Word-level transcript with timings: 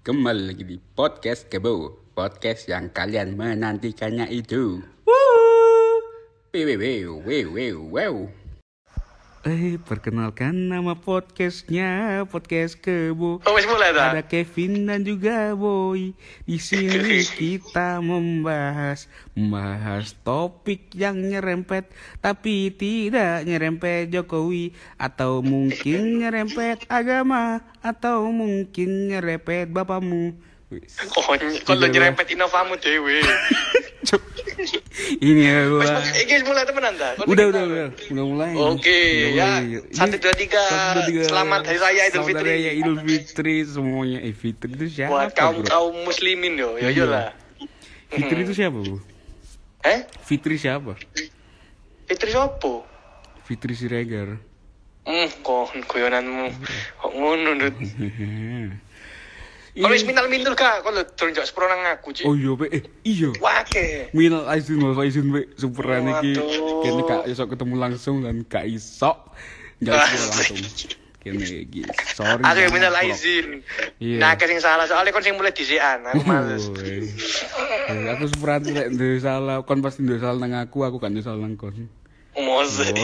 Kembali 0.00 0.48
lagi 0.48 0.64
di 0.64 0.80
podcast 0.80 1.52
Kebo 1.52 1.92
Podcast 2.16 2.72
yang 2.72 2.88
kalian 2.88 3.36
menantikannya 3.36 4.32
itu 4.32 4.80
wew, 6.56 7.20
wew, 7.20 7.20
wew, 7.52 7.76
wew. 7.84 8.39
Eh, 9.40 9.80
perkenalkan 9.80 10.68
nama 10.68 10.92
podcastnya 11.00 12.20
Podcast 12.28 12.76
Kebo 12.76 13.40
Oh, 13.40 13.56
mulai 13.56 13.88
ta? 13.96 14.12
Ada 14.12 14.20
Kevin 14.20 14.84
dan 14.84 15.00
juga 15.00 15.56
Boy. 15.56 16.12
Di 16.44 16.60
sini 16.60 17.24
kita 17.40 18.04
membahas 18.04 19.08
membahas 19.32 20.12
topik 20.28 20.92
yang 20.92 21.16
nyerempet 21.24 21.88
tapi 22.20 22.68
tidak 22.68 23.48
nyerempet 23.48 24.12
Jokowi 24.12 24.76
atau 25.00 25.40
mungkin 25.40 26.20
nyerempet 26.20 26.84
agama 26.92 27.64
atau 27.80 28.28
mungkin 28.28 29.08
nyerempet 29.08 29.72
bapamu. 29.72 30.36
Oh, 31.16 31.32
kalau 31.64 31.88
nyerempet 31.88 32.28
inovamu 32.28 32.76
dewe. 32.76 33.24
Ini 35.20 35.42
ya 35.42 35.58
gua. 35.68 35.84
wis 36.28 36.42
mulai 36.44 36.64
temenan? 36.68 36.94
Kon 36.96 37.26
Udah, 37.28 37.44
udah, 37.50 37.62
udah, 37.66 37.86
udah 38.12 38.24
mulai. 38.26 38.52
Oke, 38.56 39.00
ya. 39.34 39.62
Satu, 39.92 40.16
dua, 40.20 40.34
tiga. 40.36 40.64
Selamat 41.26 41.64
Hari 41.66 41.78
Raya 41.78 42.02
Idul 42.06 42.12
Selamat 42.12 42.28
Fitri. 42.28 42.48
Hari 42.50 42.60
Raya 42.60 42.72
Idul 42.76 42.96
Fitri 43.02 43.56
semuanya. 43.64 44.18
Eh, 44.22 44.34
Fitri 44.34 44.70
itu 44.76 44.86
siapa? 44.90 45.10
Buat 45.10 45.30
kaum 45.34 45.56
kaum 45.64 45.94
muslimin 46.04 46.54
yo, 46.58 46.76
yo 46.76 46.88
yo 46.92 47.04
Iya. 47.04 47.04
lah. 47.06 47.28
Fitri 48.10 48.38
itu 48.42 48.52
siapa, 48.52 48.78
Bu? 48.78 48.96
Eh? 49.86 50.00
Fitri 50.26 50.54
siapa? 50.60 50.92
Fitri 52.10 52.30
sopo? 52.34 52.84
Fitri 53.46 53.72
Siregar. 53.74 54.36
Hmm, 55.06 55.26
kok 55.40 55.72
guyonanmu 55.88 56.52
kok 57.00 57.12
ngono, 57.16 57.50
Dut. 57.56 57.76
Kalau 59.70 59.94
wis 59.94 60.02
minal 60.02 60.26
mintul 60.26 60.58
kak, 60.58 60.82
kalau 60.82 61.06
turun 61.14 61.30
jauh 61.30 61.46
sepuro 61.46 61.70
nang 61.70 61.86
aku, 61.94 62.10
Cik. 62.10 62.26
Oh 62.26 62.34
iya, 62.34 62.50
Pe. 62.58 62.66
Eh, 62.74 62.82
iya. 63.06 63.30
Wake. 63.38 64.10
Minal 64.10 64.50
aizin 64.50 64.82
wal 64.82 64.98
faizin, 64.98 65.30
Pe. 65.30 65.46
Superan 65.54 66.10
iki. 66.10 66.34
Kene 66.82 67.02
gak 67.06 67.22
iso 67.30 67.46
ketemu 67.46 67.74
langsung 67.78 68.26
dan 68.26 68.42
gak 68.50 68.66
iso. 68.66 69.14
Gak 69.78 69.94
iso 70.10 70.26
langsung. 70.26 70.58
Kene 71.22 71.46
iki. 71.46 71.86
Sorry. 72.18 72.42
Aku 72.42 72.58
yang 72.58 72.74
minal 72.74 72.94
aizin. 72.98 73.62
Iya. 74.02 74.18
Nah, 74.18 74.34
sing 74.34 74.58
salah 74.58 74.90
soalnya 74.90 75.14
kon 75.14 75.22
sing 75.22 75.38
mulai 75.38 75.54
disian, 75.54 76.02
aku 76.02 76.26
males. 76.26 76.66
Woi. 76.66 77.06
Eh, 77.94 78.10
aku 78.10 78.26
superan 78.26 78.66
lek 78.66 78.90
duwe 78.90 79.22
salah, 79.22 79.62
kon 79.62 79.78
pasti 79.86 80.02
duwe 80.02 80.18
salah 80.18 80.42
nang 80.42 80.58
aku, 80.58 80.82
aku 80.82 80.98
kan 80.98 81.14
duwe 81.14 81.22
salah 81.22 81.46
nang 81.46 81.54
kon. 81.54 81.86
Mose. 82.34 82.90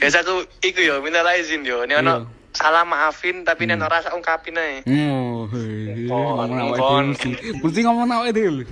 Biasa 0.00 0.16
aku 0.20 0.44
iku 0.60 0.80
yo 0.84 1.00
minal 1.00 1.24
aizin 1.32 1.64
yo. 1.64 1.84
Ini 1.88 2.04
ono 2.04 2.14
Iya. 2.28 2.45
Salah 2.56 2.82
maafin 2.88 3.44
tapi 3.44 3.68
nek 3.68 3.84
ora 3.84 4.00
rasa 4.00 4.16
ungkapin 4.16 4.56
ae. 4.56 4.80
Oh. 4.88 5.44
Kon, 5.52 6.48
ngomong 6.48 6.60
awake 6.64 6.80
kon. 6.80 7.06
dhewe 7.12 7.60
mesti. 7.60 7.78
Ngomong 7.84 8.10
awake 8.16 8.32
dhewe. 8.32 8.64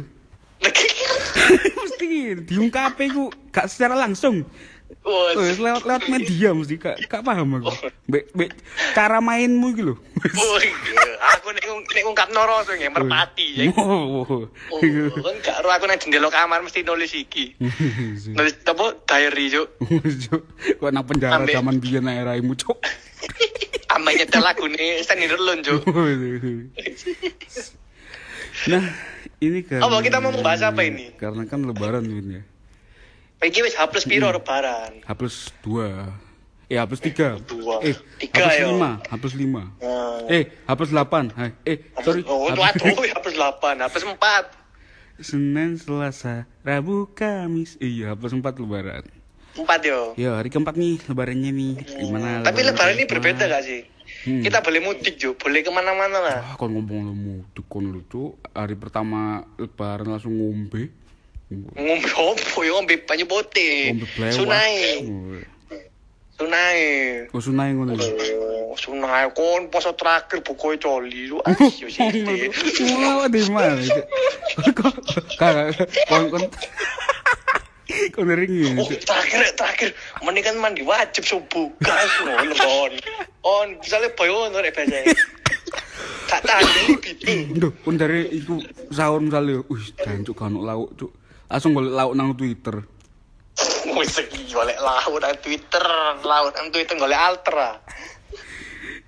Mesti 1.77 2.41
diungkapi 2.49 3.05
ku 3.13 3.29
gak 3.53 3.69
secara 3.69 4.01
langsung. 4.01 4.49
Wes. 5.05 5.61
Lewat 5.61 5.85
lewat 5.85 6.05
media 6.09 6.57
mesti 6.57 6.81
gak 6.81 6.97
gak 7.09 7.21
paham 7.21 7.61
aku. 7.61 7.69
Mbek 8.09 8.25
mbek 8.33 8.51
cara 8.97 9.21
mainmu 9.21 9.77
iki 9.77 9.83
lho. 9.85 9.95
Oh 10.25 10.59
iya, 10.61 11.05
aku 11.37 11.53
nek 11.53 11.65
nek 11.69 12.05
ungkap 12.09 12.29
noro 12.33 12.65
sing 12.65 12.81
ya 12.81 12.89
merpati 12.89 13.47
ya. 13.61 13.65
Oh. 13.77 14.49
Oh, 14.49 14.81
kan 15.21 15.37
gak 15.45 15.59
ro 15.61 15.69
aku 15.77 15.85
nek 15.85 16.01
jendela 16.01 16.33
kamar 16.33 16.65
mesti 16.65 16.81
nulis 16.81 17.13
iki. 17.13 17.53
Nulis 18.37 18.55
apa 18.65 18.85
diary 19.05 19.53
cuk. 19.53 19.69
Cuk, 20.25 20.43
Kok 20.81 20.91
nang 20.93 21.05
penjara 21.05 21.45
zaman 21.45 21.77
biyen 21.81 22.09
ae 22.09 22.25
raimu, 22.25 22.57
Cuk. 22.57 22.81
Ame 24.05 24.21
nyetel 24.21 24.45
lagune 24.45 24.77
Stand 25.01 25.25
Alone. 25.25 25.65
Nah, 28.65 28.85
ini 29.41 29.65
kan 29.65 29.81
Apa, 29.81 29.97
kita 29.99 30.21
mau 30.21 30.29
membahas 30.29 30.61
apa 30.63 30.85
ini? 30.85 31.17
Karena 31.17 31.49
kan 31.49 31.65
lebaran 31.65 32.05
ini 32.05 32.37
ya. 32.37 32.43
Iki 33.41 33.61
wis 33.61 33.75
H 33.75 33.89
plus 33.89 34.05
piro 34.05 34.29
lebaran. 34.29 35.01
H 35.01 35.11
plus 35.17 35.49
2 35.65 36.05
Eh, 36.65 36.77
H 36.77 36.85
plus 36.85 37.01
3 37.03 37.41
Dua. 37.45 37.77
Eh, 37.81 37.97
Tiga, 38.17 38.45
H 38.45 38.53
plus 38.53 38.57
yo. 38.61 38.69
5 38.77 39.09
H 39.09 39.13
plus 39.17 39.35
5 39.35 39.49
Nah. 39.81 40.21
Eh, 40.29 40.45
H 40.53 40.71
plus 40.71 40.91
8 40.91 41.33
Hai, 41.33 41.51
Eh, 41.63 41.77
sorry 42.01 42.21
Oh, 42.25 42.45
waduh, 42.47 42.61
H 42.63 42.77
plus 43.21 43.37
8, 43.37 43.81
H 43.81 43.89
plus 43.89 44.05
4. 44.05 44.45
Senin, 45.19 45.77
Selasa, 45.77 46.45
Rabu, 46.61 47.09
Kamis 47.11 47.77
Iya, 47.77 48.13
H 48.13 48.21
plus 48.21 48.33
4 48.33 48.53
lebaran 48.61 49.05
4 49.55 49.81
yo. 49.83 50.13
Ya, 50.17 50.35
hari 50.35 50.49
keempat 50.49 50.75
nih 50.75 51.01
lebarannya 51.05 51.51
nih 51.51 51.75
Gimana 51.97 52.41
Tapi 52.43 52.61
lebaran 52.61 52.93
ini 52.93 53.05
keempat? 53.05 53.13
berbeda 53.13 53.45
gak 53.47 53.65
sih? 53.65 53.81
Hmm. 54.25 54.41
Kita 54.41 54.65
boleh 54.65 54.81
mudik 54.81 55.21
Cuk, 55.21 55.37
boleh 55.37 55.61
ke 55.61 55.69
mana-mana 55.69 56.17
lah. 56.17 56.39
Ah, 56.41 56.55
kon 56.57 56.73
ngomong 56.73 57.01
lu 57.05 57.13
mudik 57.13 57.69
kon 57.69 57.93
lu 57.93 58.01
Cuk. 58.09 58.41
Hari 58.57 58.73
pertama 58.73 59.45
lebaran 59.61 60.09
langsung 60.09 60.33
ngombe 60.33 60.89
Ngombe 61.53 62.11
opo 62.17 62.65
yo, 62.65 62.81
ngombe 62.81 63.05
banyu 63.05 63.29
putih. 63.29 63.93
Ngombe 63.93 64.07
blewah 64.17 64.33
Sunai. 64.33 64.77
Sunai. 66.35 66.81
Oh, 67.31 67.39
sunai 67.39 67.71
ngono 67.77 67.95
ya? 67.95 68.11
Oh, 68.41 68.75
sunai 68.75 69.29
kon 69.37 69.69
poso 69.71 69.93
terakhir 69.95 70.43
pokoknya 70.43 70.83
coli 70.83 71.31
lu 71.31 71.39
ayo 71.47 71.71
sih 71.71 71.87
di 73.31 73.41
mana? 73.53 73.79
Cuk? 73.79 74.05
Kok 74.81 74.95
kagak 75.39 75.79
kon 76.11 76.43
kon 78.15 78.27
kon 78.27 78.37
ringi. 78.37 78.75
oh 78.79 78.89
terakhir 78.89 79.41
terakhir. 79.55 79.89
Mending 80.23 80.45
kan 80.45 80.57
mandi 80.59 80.83
wajib 80.83 81.25
subuh. 81.25 81.69
Gas 81.81 82.11
ngono 82.23 82.55
kon 82.57 82.93
on. 83.45 83.69
Misalnya 83.81 84.11
boyo 84.15 84.51
ngono 84.51 84.63
rek 84.63 84.75
biasa 84.75 85.15
tak 86.29 86.41
tahan 86.45 86.65
jadi 86.67 86.95
biti 86.99 87.35
Duh, 87.55 87.73
kon 87.85 87.97
dari 88.01 88.27
iku 88.33 88.59
sahur 88.91 89.21
misalnya, 89.21 89.61
wih, 89.71 89.85
jancuk 90.01 90.35
kan 90.35 90.57
lauk, 90.57 90.91
cuk. 90.99 91.13
Langsung 91.47 91.77
golek 91.77 91.95
lauk 91.95 92.13
nang 92.17 92.35
Twitter. 92.35 92.77
wis 93.95 94.19
iki 94.19 94.51
golek 94.51 94.79
laut 94.83 95.21
nang 95.23 95.37
Twitter. 95.39 95.85
Laut 96.25 96.53
nang 96.57 96.69
Twitter 96.75 96.97
golek 96.99 97.21
alter 97.21 97.79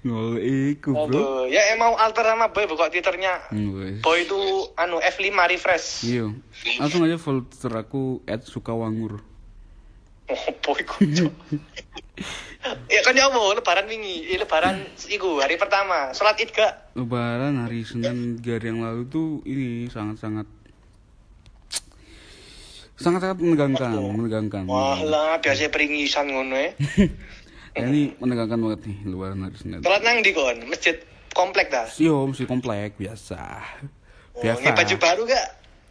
Golek 0.06 0.78
iku, 0.78 0.94
Bro. 0.94 1.50
Ya 1.50 1.74
emang 1.74 1.98
alter 1.98 2.22
sama 2.22 2.54
boy 2.54 2.70
buka 2.70 2.86
Twitternya 2.86 3.50
wes. 3.50 3.98
boy 4.06 4.22
itu 4.22 4.38
anu 4.78 5.02
F5 5.02 5.34
refresh 5.34 6.06
Iya. 6.06 6.30
Langsung 6.78 7.02
aja 7.02 7.18
follow 7.18 7.42
Twitter 7.50 7.74
aku 7.74 8.22
@sukawangur. 8.46 9.18
Oh, 10.26 10.44
boy 10.62 10.82
kucu. 10.86 11.26
ya 12.94 13.00
kan 13.06 13.14
ya 13.14 13.30
apa, 13.30 13.38
lebaran 13.54 13.86
wingi, 13.86 14.26
eh, 14.26 14.38
lebaran 14.42 14.82
iku 15.06 15.38
hari 15.38 15.54
pertama, 15.54 16.10
salat 16.10 16.38
Id 16.42 16.50
gak? 16.50 16.98
Lebaran 16.98 17.62
hari 17.62 17.86
Senin 17.86 18.42
tiga 18.42 18.58
hari 18.58 18.74
yang 18.74 18.82
lalu 18.82 19.06
tuh 19.06 19.28
ini 19.46 19.86
sangat-sangat 19.86 20.50
sangat-sangat 22.96 23.38
menegangkan, 23.38 23.92
menegangkan. 23.92 24.64
Wah 24.66 24.98
lah, 25.04 25.38
biasa 25.38 25.70
peringisan 25.70 26.32
ngono 26.32 26.56
ya. 26.58 26.70
Ya, 27.76 27.84
ini 27.92 28.16
menegangkan 28.16 28.56
banget 28.56 28.80
nih 28.88 28.98
lebaran 29.04 29.44
hari 29.44 29.56
Senin. 29.60 29.84
Salat 29.84 30.00
nang 30.00 30.24
di 30.24 30.32
kon, 30.32 30.56
masjid 30.64 30.96
komplek 31.36 31.68
dah. 31.68 31.84
Yo, 32.00 32.24
mesti 32.24 32.48
komplek 32.48 32.96
biasa. 32.96 33.36
Oh, 34.32 34.40
Biasa. 34.40 34.60
nge 34.64 34.72
baju 34.72 34.94
baru 34.96 35.22
gak? 35.28 35.48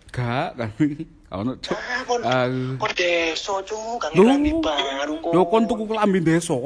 Gak, 0.10 0.50
kan. 0.58 0.70
Kalau 1.30 1.54
cuk. 1.62 1.78
Ah, 1.78 2.02
kon, 2.10 2.22
Aduh. 2.26 2.74
kon 2.82 2.92
deso 2.98 3.54
cuk, 3.62 4.02
kan 4.02 4.10
Loh. 4.18 4.26
lambi 4.34 4.50
baru 4.58 5.14
kon. 5.22 5.32
Yo 5.38 5.46
kon 5.46 5.70
tuku 5.70 5.86
kelambi 5.86 6.20
desa. 6.26 6.58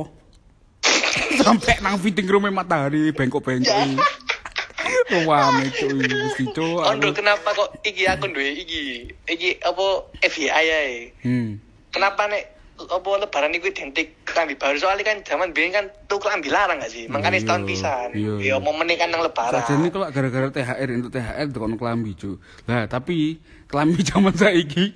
Sampai 1.44 1.84
nang 1.84 2.00
fitting 2.00 2.28
room 2.31 2.47
matahari 2.47 3.12
bengkok-bengkok. 3.12 3.75
Wah, 5.28 5.50
itu 5.66 5.90
mesti 6.00 6.46
cuk. 6.53 6.80
Kondo 6.86 7.09
kenapa 7.12 7.50
kok 7.51 7.81
iki 7.81 8.06
akun 8.06 8.31
duwe 8.31 8.56
iki? 8.56 9.09
Iki 9.25 9.59
apa 9.66 9.86
FBI 10.22 10.68
ae. 10.69 11.12
Hmm. 11.25 11.57
Kenapa 11.90 12.30
nek 12.30 12.59
apa 12.80 13.10
lebaran 13.20 13.52
iku 13.52 13.68
identik 13.68 14.16
klambi 14.24 14.56
baru 14.56 14.80
soalnya 14.80 15.04
kan 15.04 15.18
zaman 15.28 15.52
biyen 15.52 15.76
kan 15.76 15.86
tuh 16.08 16.16
klambi 16.16 16.48
larang 16.48 16.80
gak 16.80 16.88
sih? 16.88 17.12
Makanya 17.12 17.36
Iya, 17.36 17.44
setahun 17.44 17.64
pisan. 17.68 18.10
iya. 18.16 18.34
Ya 18.40 18.56
momen 18.58 18.88
kan 18.96 19.12
nang 19.12 19.20
lebaran. 19.20 19.60
Saja 19.60 19.76
ini 19.76 19.92
kalau 19.92 20.08
gara-gara 20.08 20.48
THR 20.48 20.90
untuk 20.96 21.12
THR 21.12 21.48
tekan 21.52 21.76
kelambi 21.76 22.12
cu. 22.16 22.31
Lah 22.72 22.88
tapi 22.88 23.40
kelambi 23.68 24.00
zaman 24.10 24.31
saiki 24.31 24.96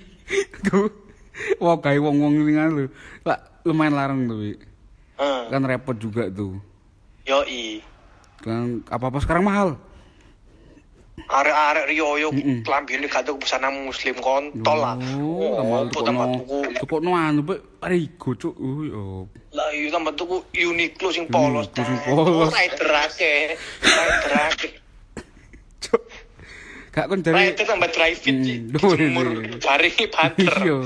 tuh 0.64 0.88
wah 1.60 1.76
kayak 1.76 2.00
wong-wong 2.00 2.40
ini 2.40 2.52
kan 2.56 2.68
lu. 2.72 2.86
Lah 3.22 3.36
lumayan 3.68 3.92
larang 3.92 4.20
tuh. 4.24 4.40
Heeh. 5.20 5.42
Kan 5.52 5.62
repot 5.68 5.96
juga 6.00 6.32
tuh. 6.32 6.56
Yoi. 7.28 7.84
Kan 8.40 8.80
apa-apa 8.88 9.20
sekarang 9.20 9.44
mahal. 9.44 9.76
Arek-arek 11.14 11.86
riyo 11.88 12.18
Mm-mm. 12.34 12.66
klambi 12.66 12.98
ini 12.98 13.06
kadang 13.06 13.38
busana 13.38 13.70
muslim 13.70 14.18
kontol 14.18 14.76
lah. 14.76 14.98
Oh, 15.14 15.56
tambah 15.56 15.78
Oh, 15.94 16.02
tambah 16.02 16.26
tuku. 16.36 16.58
tuku 16.82 16.96
no 17.00 17.14
anu 17.14 17.40
pe 17.46 17.54
Rigo 17.86 18.34
cuk. 18.34 18.54
Uh, 18.58 18.82
yo. 18.82 19.02
Lah 19.54 19.70
iya 19.70 19.94
tambah 19.94 20.10
tuku 20.12 20.42
Uniqlo 20.52 21.14
sing 21.14 21.30
polos. 21.30 21.70
Sing 21.70 21.86
polos. 22.02 22.50
Oh, 22.50 22.50
Rider 22.50 22.90
akeh. 22.90 23.54
Rider 23.80 24.32
akeh. 24.42 24.72
Cuk. 25.86 26.02
Gak 26.90 27.06
kon 27.06 27.22
dari 27.22 27.54
Rider 27.54 27.62
tambah 27.62 27.90
drive 27.90 28.18
fit 28.18 28.36
sih. 28.42 28.58
Jemur 28.68 29.28
bareng 29.62 29.94
banter. 30.10 30.54
Iya. 30.66 30.76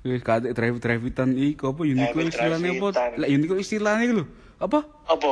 Wis 0.00 0.24
kadek 0.24 0.56
drive 0.56 0.80
drive-itan 0.80 1.36
iki 1.36 1.60
apa 1.60 1.80
Uniqlo 1.80 2.20
istilahnya 2.24 2.70
apa? 2.72 2.88
Lah 3.14 3.28
Uniqlo 3.28 3.56
istilahnya 3.56 4.04
lho. 4.16 4.24
Apa? 4.58 4.82
Apa? 5.06 5.30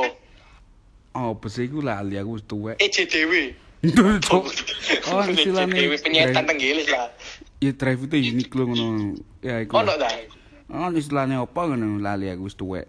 Oh, 1.19 1.35
besi 1.35 1.65
iku 1.65 1.81
lali 1.81 2.15
aku 2.15 2.37
wis 2.37 2.45
tuwek. 2.45 2.75
EJDW. 2.77 3.33
Cuk. 3.79 4.43
Oh, 5.15 5.23
istilahnya 5.31 5.71
EJDW 5.79 5.93
penyetan 6.03 6.43
tenggilis 6.43 6.87
lah. 6.91 7.07
Ya 7.63 7.71
drive 7.71 8.11
itu 8.11 8.15
unik 8.35 8.49
lho 8.51 8.63
ngono. 8.67 8.87
Ya 9.39 9.63
iku. 9.63 9.79
Ono 9.79 9.95
ta? 9.95 10.11
Oh, 10.67 10.91
istilahnya 10.91 11.39
apa 11.39 11.61
ngono 11.63 12.03
lali 12.03 12.27
aku 12.27 12.51
wis 12.51 12.59
tuwek. 12.59 12.87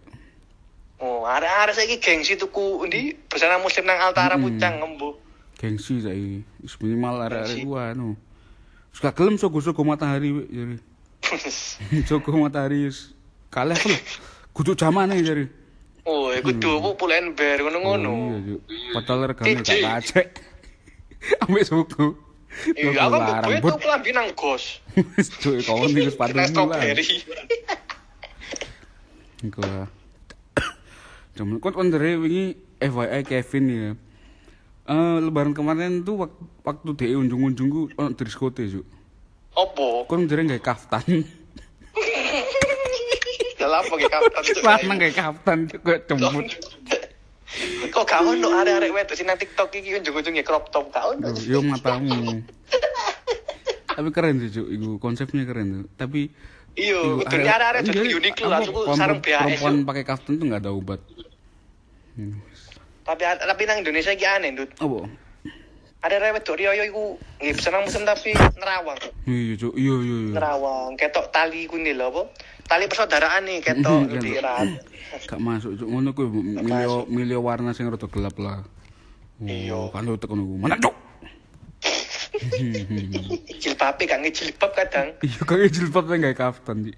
Oh, 1.01 1.25
arek-arek 1.25 1.79
saiki 1.79 1.97
gengsi 2.03 2.35
tuku 2.37 2.85
ndi 2.91 3.17
busana 3.31 3.63
muslim 3.63 3.87
nang 3.87 4.03
Altara 4.03 4.35
Mm-mm. 4.35 4.59
Pucang 4.59 4.75
ngembu. 4.83 5.11
Gengsi 5.63 6.03
saiki. 6.03 6.43
Wis 6.67 6.75
minimal 6.83 7.23
arek-arek 7.23 7.63
ku 7.63 7.73
anu. 7.79 8.09
Wis 8.91 8.99
gak 8.99 9.15
gelem 9.15 9.39
sogo-sogo 9.39 9.87
matahari 9.87 10.35
jare. 10.51 10.77
Sogo 12.11 12.35
matahari 12.35 12.91
wis 12.91 13.15
kalah 13.55 13.79
lho. 13.79 13.95
Kudu 14.51 14.75
zamane 14.75 15.23
jare. 15.23 15.47
oh, 16.11 16.35
iku 16.35 16.51
tuku 16.59 16.99
pulen 16.99 17.39
ber 17.39 17.63
ngono-ngono. 17.63 18.11
Oh, 18.11 18.35
iya. 18.43 18.59
Padahal 18.99 19.31
regane 19.31 19.63
gak 19.63 19.71
Kece. 20.03 20.50
Ambek 21.43 21.65
suku. 21.65 22.17
Iya, 22.75 23.07
aku 23.07 23.17
gue 23.47 23.63
Bud. 23.63 23.71
tuh 23.73 23.81
kelambi 23.81 24.11
nang 24.11 24.27
gos. 24.35 24.83
Wis 25.15 25.31
cuy 25.39 25.63
kawan 25.63 25.87
iki 25.89 26.11
sepatu 26.11 26.35
lah. 26.35 26.47
strawberry. 26.51 27.07
Iku 29.41 29.61
lah. 29.63 29.87
Jaman 31.39 31.63
kon 31.63 31.73
kondere 31.73 32.19
wingi 32.19 32.59
FYI 32.77 33.23
Kevin 33.23 33.65
ya. 33.71 33.91
Eh 34.85 35.17
lebaran 35.23 35.55
kemarin 35.55 36.03
tuh 36.03 36.27
wak- 36.27 36.41
waktu 36.67 36.91
DE 36.99 37.15
unjung-unjung 37.15 37.69
ku 37.71 37.81
ono 37.95 38.11
diskote, 38.13 38.67
Cuk. 38.67 38.83
Opo? 39.55 40.05
Kon 40.05 40.27
ndere 40.27 40.43
gawe 40.45 40.59
kaftan. 40.59 41.07
Ge 43.61 44.09
kapan 44.09 44.43
tuh? 44.43 44.63
Lanang 44.67 44.97
gawe 44.99 45.13
kaftan 45.13 45.59
kok 45.71 45.99
cembut. 46.09 46.47
Kok 47.91 48.05
gak 48.07 48.23
ono 48.23 48.49
arek-arek 48.55 48.91
wedok 48.91 49.15
sing 49.15 49.27
nang 49.27 49.35
TikTok 49.35 49.75
iki 49.75 49.99
ujung-ujungnya 49.99 50.47
crop 50.47 50.71
top 50.71 50.95
gak 50.95 51.03
ono. 51.05 51.35
Yo 51.43 51.61
matamu. 51.61 52.47
Tapi 53.91 54.09
keren 54.15 54.39
sih, 54.39 54.51
Cuk. 54.55 54.67
Iku 54.71 54.89
konsepnya 54.97 55.43
keren 55.43 55.67
tuh. 55.69 55.85
Tapi 55.93 56.31
Iya, 56.79 56.97
iku 56.97 57.27
kudu 57.27 57.35
arek-arek 57.35 57.81
jadi 57.83 58.11
unik 58.15 58.35
lah, 58.47 58.59
perempuan- 58.63 58.95
sarung 58.95 59.21
BAS. 59.21 59.43
Perempuan 59.43 59.75
pakai 59.83 60.05
kaftan 60.07 60.39
tuh 60.39 60.47
enggak 60.47 60.63
ada 60.63 60.71
obat. 60.71 61.01
Tapi 63.03 63.23
tapi 63.27 63.63
nang 63.67 63.83
Indonesia 63.83 64.15
iki 64.15 64.23
aneh, 64.23 64.55
Dut. 64.55 64.71
Apa? 64.79 65.11
Ada 66.01 66.17
arek 66.17 66.41
wedok 66.41 66.57
riyo 66.57 66.73
iku 66.81 67.03
nggih 67.39 67.55
senang 67.57 67.85
musim 67.85 68.03
tapi 68.03 68.33
nerawang. 68.57 68.97
Iya, 69.29 69.53
Cuk. 69.55 69.77
Iya, 69.77 69.95
iya, 69.97 70.17
iya. 70.19 70.33
Nerawang, 70.33 70.97
ketok 70.97 71.29
tali 71.29 71.69
kuwi 71.69 71.93
lho 71.93 72.09
apa? 72.09 72.23
Tali 72.65 72.89
persaudaraan 72.89 73.45
nih 73.45 73.61
ketok 73.61 74.09
di 74.09 74.33
kan. 74.33 74.41
erat. 74.41 74.69
Gak 75.29 75.37
masuk 75.39 75.77
cuk 75.77 75.85
ngono 75.87 76.11
kuwi 76.11 76.29
milio 76.57 77.05
milio 77.05 77.39
warna 77.41 77.77
sing 77.77 77.85
rada 77.85 78.07
gelap 78.07 78.33
lah. 78.37 78.65
Oh, 78.65 79.45
Iya. 79.45 79.93
Kan 79.93 80.05
lu 80.05 80.17
tekan 80.17 80.41
ngono. 80.41 80.57
Mana 80.57 80.81
cuk? 80.81 80.97
Jilbabe 83.61 84.03
gak 84.05 84.21
ngejilbab 84.23 84.71
kadang. 84.73 85.09
Iya 85.21 85.41
kok 85.43 85.57
jilbab 85.69 86.05
nang 86.07 86.21
gawe 86.23 86.37
kaftan 86.39 86.89
Ci. 86.89 86.93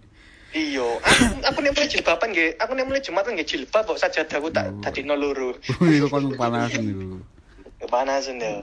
Iya, 0.53 0.85
aku, 1.01 1.25
aku 1.49 1.59
nek 1.59 1.73
mulai 1.73 1.89
jilbaban 1.89 2.29
nggih, 2.29 2.61
aku 2.61 2.73
nek 2.77 2.85
mulai 2.85 3.01
Jumatan 3.01 3.33
nggih 3.33 3.49
jilbab 3.49 3.89
kok 3.89 3.97
sajadahku 3.97 4.53
tak 4.53 4.69
Oh. 4.69 4.85
tadi 4.85 5.01
no 5.01 5.17
loro. 5.17 5.57
Oh, 5.57 5.89
Iku 5.89 6.07
kon 6.07 6.29
panasan 6.37 6.87
iku. 6.87 7.17
Panasan 7.87 8.39
ya. 8.39 8.63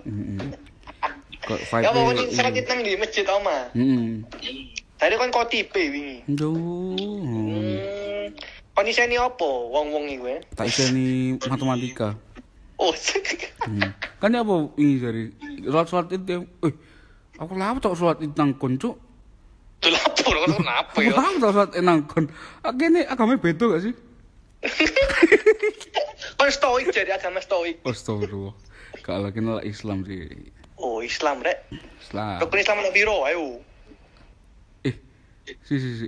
Kok 1.39 1.60
Ya 1.80 1.89
mau 1.95 2.12
vibe. 2.12 2.19
ning 2.19 2.30
salat 2.31 2.66
nang 2.68 2.80
di 2.83 2.94
masjid 2.95 3.25
oma. 3.25 3.71
Heeh. 3.74 4.21
Tadi 5.00 5.13
kan 5.16 5.31
kau 5.31 5.48
tipe 5.48 5.80
wingi. 5.80 6.27
Duh. 6.27 6.51
Hmm. 6.51 8.27
Kau 8.75 8.83
niseni 8.83 9.16
apa 9.16 9.48
wong-wong 9.48 10.12
iku 10.12 10.25
ya? 10.27 10.39
Tak 10.56 10.68
iseni 10.68 11.39
matematika. 11.42 12.16
Oh, 12.80 12.95
Hmm. 13.60 13.92
Kan 14.19 14.31
ya 14.31 14.39
apa 14.39 14.56
ini 14.80 14.94
dari 14.98 15.24
salat-salat 15.62 16.15
itu 16.15 16.48
eh 16.63 16.74
aku 17.36 17.54
lama 17.56 17.75
tok 17.77 17.95
salat 17.95 18.24
itu 18.24 18.31
nang 18.36 18.56
kon 18.56 18.80
cuk. 18.80 18.95
tuh 19.80 19.92
lapor 19.92 20.36
kenapa 20.44 20.95
ya? 21.00 21.12
tok 21.12 21.51
salat 21.51 21.69
itu 21.75 21.83
nang 21.83 22.07
kon. 22.07 22.27
Agene 22.63 23.04
agama 23.04 23.36
beda 23.36 23.68
gak 23.68 23.83
sih? 23.83 23.94
Kan 26.39 26.50
stoik 26.50 26.88
jadi 26.92 27.15
agama 27.15 27.39
stoik. 27.39 27.83
Astagfirullah. 27.83 28.56
Kalau 29.09 29.33
kenal 29.33 29.57
Islam 29.65 30.06
sih. 30.06 30.29
Oh, 30.77 31.01
Islam 31.01 31.41
rek. 31.41 31.65
Islam. 31.97 32.38
Rukun 32.39 32.61
Islam 32.61 32.77
ono 32.79 32.89
piro? 32.94 33.25
Ayo. 33.25 33.57
Eh, 34.85 34.94
si 35.65 35.75
si 35.75 35.89
si. 35.97 36.07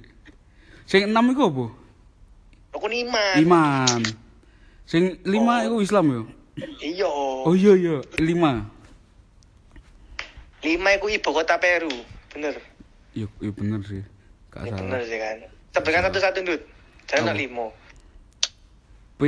Sing 0.85 1.09
enam 1.09 1.33
iku 1.33 1.49
apa? 1.49 1.65
Rukun 2.71 2.93
iman. 2.93 3.35
Iman. 3.35 3.99
Sing 4.85 5.17
lima 5.25 5.65
Oh. 5.65 5.65
iku 5.65 5.77
Islam 5.81 6.05
yo. 6.07 6.21
Iya. 6.77 7.09
Oh 7.41 7.57
iya 7.57 7.73
iya, 7.73 7.95
lima. 8.21 8.69
Lima 10.61 10.89
iku 10.93 11.09
ibu 11.09 11.29
kota 11.31 11.57
Peru. 11.57 11.89
Bener. 12.29 12.53
Iya, 13.17 13.25
iya 13.41 13.51
bener 13.51 13.81
sih. 13.81 14.05
Gak 14.53 14.61
Ya, 14.61 14.69
salah. 14.69 14.79
bener 14.85 15.01
sih 15.03 15.17
kan. 15.17 15.37
Sebutkan 15.73 16.03
satu-satu, 16.05 16.39
Dut. 16.45 16.61
Jangan 17.09 17.33
Apa? 17.33 17.39
limo. 17.39 17.67
P 19.17 19.21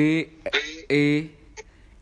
E 0.86 1.06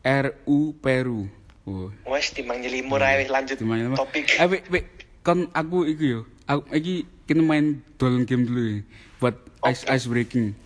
R 0.03 0.25
U 0.45 0.75
Peru. 0.75 1.29
Oh. 1.61 1.93
Wes 2.09 2.33
timbang 2.33 2.57
nyelimo 2.57 2.97
ae 2.97 3.29
lanjut 3.29 3.61
Gimana? 3.61 3.93
topik. 3.93 4.25
Eh, 4.33 4.47
wek, 4.49 4.63
wek, 4.73 4.85
kan 5.21 5.45
aku 5.53 5.85
iku 5.85 6.03
yo. 6.03 6.19
Aku 6.49 6.65
iki 6.73 7.05
kena 7.29 7.45
main 7.45 7.85
dolan 8.01 8.25
game 8.25 8.49
dulu 8.49 8.61
ya. 8.61 8.77
Buat 9.21 9.35
ice 9.69 9.85
ice 9.85 10.05
breaking. 10.09 10.57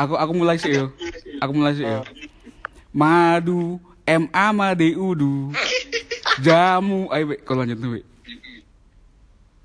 Aku 0.00 0.16
aku 0.16 0.32
mulai 0.32 0.56
sih 0.56 0.72
yo. 0.72 0.88
Aku 1.44 1.52
mulai 1.52 1.76
sih 1.76 1.84
yo. 1.84 2.00
Madu 2.96 3.76
M 4.08 4.24
A 4.32 4.50
M 4.50 4.58
A 4.64 4.72
D 4.72 4.96
U 4.96 5.12
du. 5.12 5.52
Jamu, 6.44 7.12
ayo 7.12 7.36
wek, 7.36 7.44
kalau 7.44 7.60
lanjut 7.62 7.76
wek. 7.76 8.04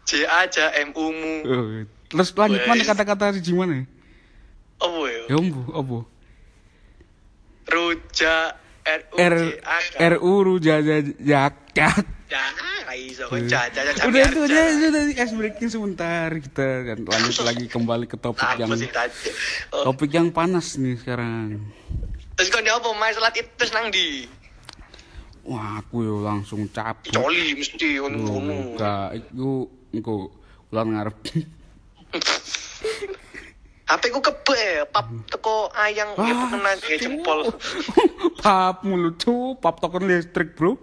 J 0.04 0.28
aja 0.28 0.72
MU 0.92 1.06
mu. 1.16 1.34
Oh, 1.48 1.63
Terus 2.12 2.36
lanjut 2.36 2.63
mana 2.68 2.84
kata-kata 2.84 3.36
si 3.36 3.44
gimana? 3.44 3.88
Apa 4.80 5.00
ya? 5.07 5.22
Ya 5.31 5.36
ombo, 5.39 5.63
apa? 5.72 5.98
Ruja 7.68 8.56
R 9.98 10.16
Ru 10.19 10.56
ja 10.63 10.80
ja 10.80 10.98
jak 11.19 11.56
jak. 11.75 12.06
Ra 12.88 12.95
iso 12.95 13.28
kok 13.28 13.44
jaja 13.45 13.80
jaja. 13.84 14.01
Udah 14.07 14.22
itu 14.24 14.39
aja 14.48 14.62
sudah 14.80 15.04
es 15.12 15.34
breaking 15.36 15.69
sebentar 15.69 16.31
kita 16.39 16.68
kan 16.88 16.98
lanjut 17.04 17.44
lagi 17.44 17.66
kembali 17.68 18.06
ke 18.07 18.16
topik 18.16 18.48
yang? 18.56 18.72
Oh, 19.75 19.92
topik 19.92 20.16
yang 20.16 20.31
panas 20.31 20.80
nih 20.80 20.95
sekarang. 20.95 21.68
Terus 22.39 22.50
kon 22.54 22.63
apa 22.63 22.88
main 22.95 23.12
salat 23.12 23.36
itu 23.36 23.50
terus 23.60 23.75
nang 23.75 23.92
di? 23.92 24.24
Wah, 25.48 25.79
aku 25.79 26.03
yo 26.03 26.15
langsung 26.24 26.67
cabut. 26.72 27.12
Coli 27.12 27.56
mesti 27.56 28.00
ngono-ngono. 28.03 28.75
Enggak, 28.75 29.15
iku 29.15 29.72
engko 29.96 30.32
ulan 30.72 30.88
ngarep. 30.96 31.17
HP 33.88 34.03
ku 34.12 34.20
kebe 34.20 34.60
ya, 34.60 34.84
pap 34.84 35.08
teko 35.32 35.72
ayang 35.72 36.12
ya 36.20 36.36
kena 36.51 36.72
kayak 36.84 37.00
jempol. 37.00 37.48
pap 38.44 38.84
mulu 38.84 39.15
cu, 39.15 39.56
pap 39.63 39.79
token 39.79 40.03
listrik, 40.03 40.60
Bro. 40.60 40.75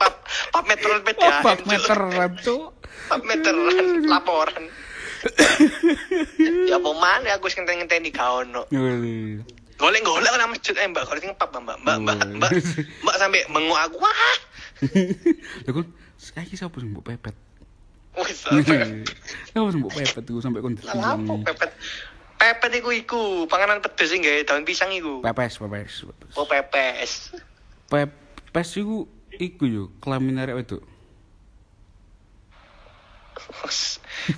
Pap 0.00 0.14
pap 0.48 0.64
meteran 0.64 1.04
beda. 1.04 1.44
Pap 1.44 1.60
meteran, 1.68 2.32
cu. 2.40 2.72
Pap 3.12 3.20
meteran 3.20 3.86
laporan. 4.12 4.64
ya 6.40 6.80
apa 6.80 6.90
mana 6.96 7.36
aku 7.36 7.52
sing 7.52 7.68
ngenteni 7.68 8.08
gak 8.08 8.48
ono. 8.48 8.64
Yoi. 8.72 9.44
Golek-golek 9.76 10.32
nang 10.36 10.52
masjid 10.52 10.72
eh 10.76 10.88
Mbak, 10.88 11.04
golek 11.04 11.36
pap 11.36 11.52
Mbak, 11.52 11.76
Mbak, 11.84 11.96
Mbak, 12.00 12.16
Oh. 12.16 12.28
Mbak, 12.40 12.50
Mbak 13.04 13.16
sampai 13.20 13.44
mengu 13.52 13.76
aku 13.76 14.00
wah. 14.00 14.32
Lha 15.68 15.70
kon 15.76 15.84
saiki 16.16 16.56
sapa 16.56 16.80
sing 16.80 16.96
mbok 16.96 17.04
pepet? 17.12 17.36
Wis. 18.18 18.38
Sapa 18.42 19.68
sing 19.70 19.80
mbok 19.82 19.94
pepet 19.94 20.24
iku 20.26 20.40
sampai 20.42 20.60
kon 20.62 20.74
Lah 20.82 21.14
apa 21.14 21.32
pepet? 21.46 21.70
Pepet 22.40 22.72
iku 22.80 22.90
iku, 22.90 23.22
panganan 23.46 23.84
pedes 23.84 24.10
sing 24.10 24.24
gawe 24.24 24.40
daun 24.48 24.64
pisang 24.64 24.90
iku. 24.90 25.20
Pepes, 25.20 25.60
pepes. 25.60 25.92
pepes. 26.08 26.34
Oh 26.34 26.46
pepes. 26.48 27.12
Pepes 27.90 28.68
iku 28.80 29.04
iku 29.36 29.64
yo 29.68 29.84
kelamin 30.00 30.40
arek 30.40 30.58
wedok. 30.58 30.82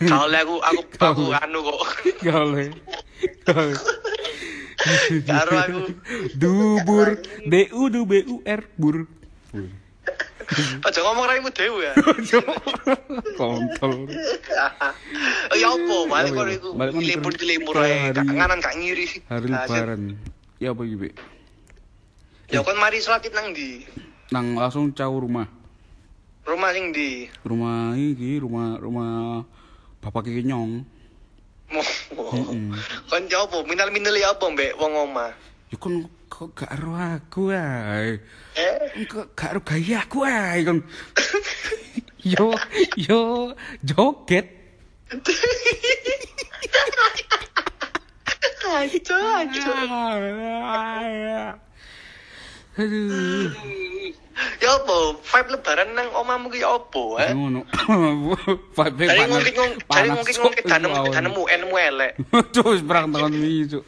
Kalau 0.00 0.28
aku 0.30 0.56
aku 0.62 0.82
aku 1.10 1.24
anu 1.36 1.58
kok. 1.64 1.80
Gale. 2.26 2.64
Gale. 3.44 3.74
Karo 5.22 5.52
aku 5.62 5.80
Dubur, 6.40 7.22
D 7.46 7.70
U 7.70 7.86
D 7.92 7.96
B 8.02 8.12
U 8.26 8.36
R 8.42 8.62
bur. 8.74 9.06
Aja 10.86 11.00
ngomong 11.02 11.26
raimu 11.28 11.50
dhewe 11.50 11.88
ya. 11.88 11.94
Kontol. 13.38 14.08
Oh 15.50 15.56
ya 15.56 15.68
apa, 15.72 15.96
balik 16.08 16.32
Oh, 16.32 16.36
kok 16.38 16.46
iya. 16.48 16.56
iku 16.58 16.68
Balik 16.74 17.42
libur 17.44 17.74
Ke 17.76 17.84
ae, 17.84 18.12
kangenan 18.14 18.58
gak 18.60 18.74
ngiri. 18.78 19.06
Hari 19.28 19.46
lebaran. 19.48 20.02
Ya 20.62 20.70
apa 20.72 20.82
iki, 20.86 20.96
Bek? 20.96 21.14
Ya 22.52 22.60
kon 22.60 22.76
mari 22.76 23.00
salat 23.00 23.24
nang 23.32 23.56
ndi? 23.56 23.82
Nang 24.30 24.56
langsung 24.56 24.92
caw 24.92 25.08
rumah. 25.08 25.48
Rumah 26.42 26.70
sing 26.74 26.92
ndi? 26.92 27.30
Rumah 27.46 27.96
iki, 27.96 28.40
rumah 28.42 28.76
rumah 28.76 29.42
Bapak 30.02 30.28
Kiki 30.28 30.44
Nyong. 30.44 30.84
Kon 33.08 33.22
jawab 33.32 33.48
apa? 33.48 33.58
Minal 33.64 33.88
minal 33.94 34.12
ya 34.12 34.36
apa 34.36 34.44
mbek 34.52 34.76
wong 34.76 34.92
omah? 35.08 35.32
Ya 35.72 35.76
kon 35.80 36.04
kok 36.42 36.58
gak 36.58 36.74
ero 36.74 36.98
aku 36.98 37.54
ae. 37.54 38.18
Eh, 38.58 39.06
Kok 39.06 39.26
gak 39.38 39.50
ero 39.54 39.60
gaya 39.62 40.02
aku 40.02 40.18
ae 40.26 40.58
kon. 40.66 40.82
yo 42.34 42.50
yo 42.98 43.54
joget. 43.86 44.46
aja 48.72 49.18
aja. 49.44 49.74
Aduh. 52.72 53.52
Ya 54.58 54.70
apa? 54.80 54.96
Vibe 55.20 55.48
lebaran 55.54 55.92
nang 55.92 56.08
omamu 56.16 56.48
ki 56.48 56.64
ya 56.64 56.72
apa, 56.74 57.04
eh? 57.20 57.30
Ngono. 57.36 57.68
Vibe 58.80 59.04
Dari 59.04 59.20
panas. 59.28 59.44
dari 59.44 60.08
ngungkit-ngungkit 60.08 60.64
sok 60.64 60.72
danemu, 60.72 60.88
iku 60.96 61.04
awan. 61.04 61.12
danemu 61.12 61.42
enmu 61.52 61.76
elek. 61.76 62.12
Terus 62.50 62.80
perang 62.80 63.12
tahun 63.12 63.36
ini, 63.36 63.68
Cuk. 63.68 63.84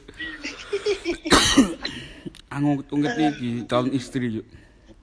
Ungkit 2.54 3.18
iki 3.18 3.66
calon 3.66 3.90
istri, 3.90 4.38
Cuk. 4.38 4.46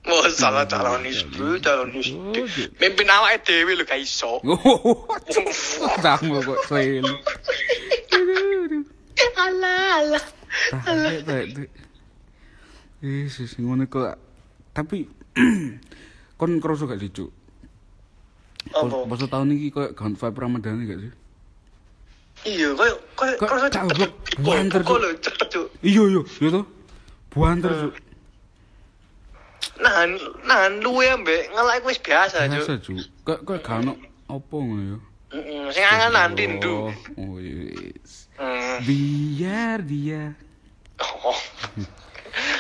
Oh, 0.07 0.25
salah 0.33 0.65
calon 0.65 1.03
istri, 1.05 1.59
calon 1.61 1.91
istri. 1.93 2.71
Mimpin 2.79 3.05
awake 3.11 3.43
dhewe 3.45 3.75
lho 3.77 3.83
gak 3.85 4.01
iso. 4.01 4.39
Sama 6.03 6.41
kok 6.41 6.59
selain. 6.65 7.05
Alah, 9.37 10.01
alah. 10.01 10.25
Tahe. 10.71 11.67
Yesus, 13.01 13.57
ngono 13.59 13.85
kok. 13.85 14.15
Tapi 14.71 15.05
kon 16.39 16.57
kroso 16.63 16.87
gak 16.87 16.97
sih, 16.97 17.11
Cuk? 17.11 17.29
Apa? 18.71 19.05
Pas 19.05 19.21
tahun 19.21 19.53
ini 19.53 19.69
kok 19.69 19.93
gak 19.93 20.15
vibe 20.17 20.39
Ramadan 20.39 20.81
gak 20.87 20.99
sih? 21.01 21.13
Iya, 22.41 22.73
koyo 22.73 22.95
koyo 23.13 23.33
Kok 23.37 23.47
koyo 23.53 23.67
tak 23.69 23.85
cepet. 23.93 24.09
lho 24.41 25.09
cepet, 25.21 25.47
Cuk. 25.51 25.67
Iya, 25.85 26.03
iya, 26.09 26.21
iya 26.25 26.49
toh. 26.49 26.65
Buanter, 27.31 27.71
Cuk. 27.71 27.95
Nahan, 29.81 30.19
nahan 30.43 30.73
luwe 30.83 31.07
ambek 31.09 31.47
ngelak 31.55 31.87
wis 31.87 31.99
biasa, 32.03 32.51
Biasa, 32.51 32.83
Cuk. 32.83 32.99
Cuk. 32.99 33.07
Kok 33.23 33.39
kok 33.47 33.57
gak 33.63 33.79
ono 33.79 33.95
apa 34.27 34.55
ngono 34.55 34.83
ya? 34.83 34.97
Heeh, 35.31 35.63
sing 35.71 35.85
angan 35.87 36.11
nanti 36.11 36.43
ndu. 36.43 36.91
Oh, 36.91 37.23
oh 37.23 37.35
yes. 37.39 38.27
Hmm. 38.35 38.83
Biar 38.83 39.79
dia 39.87 40.35
Oh. 41.01 41.39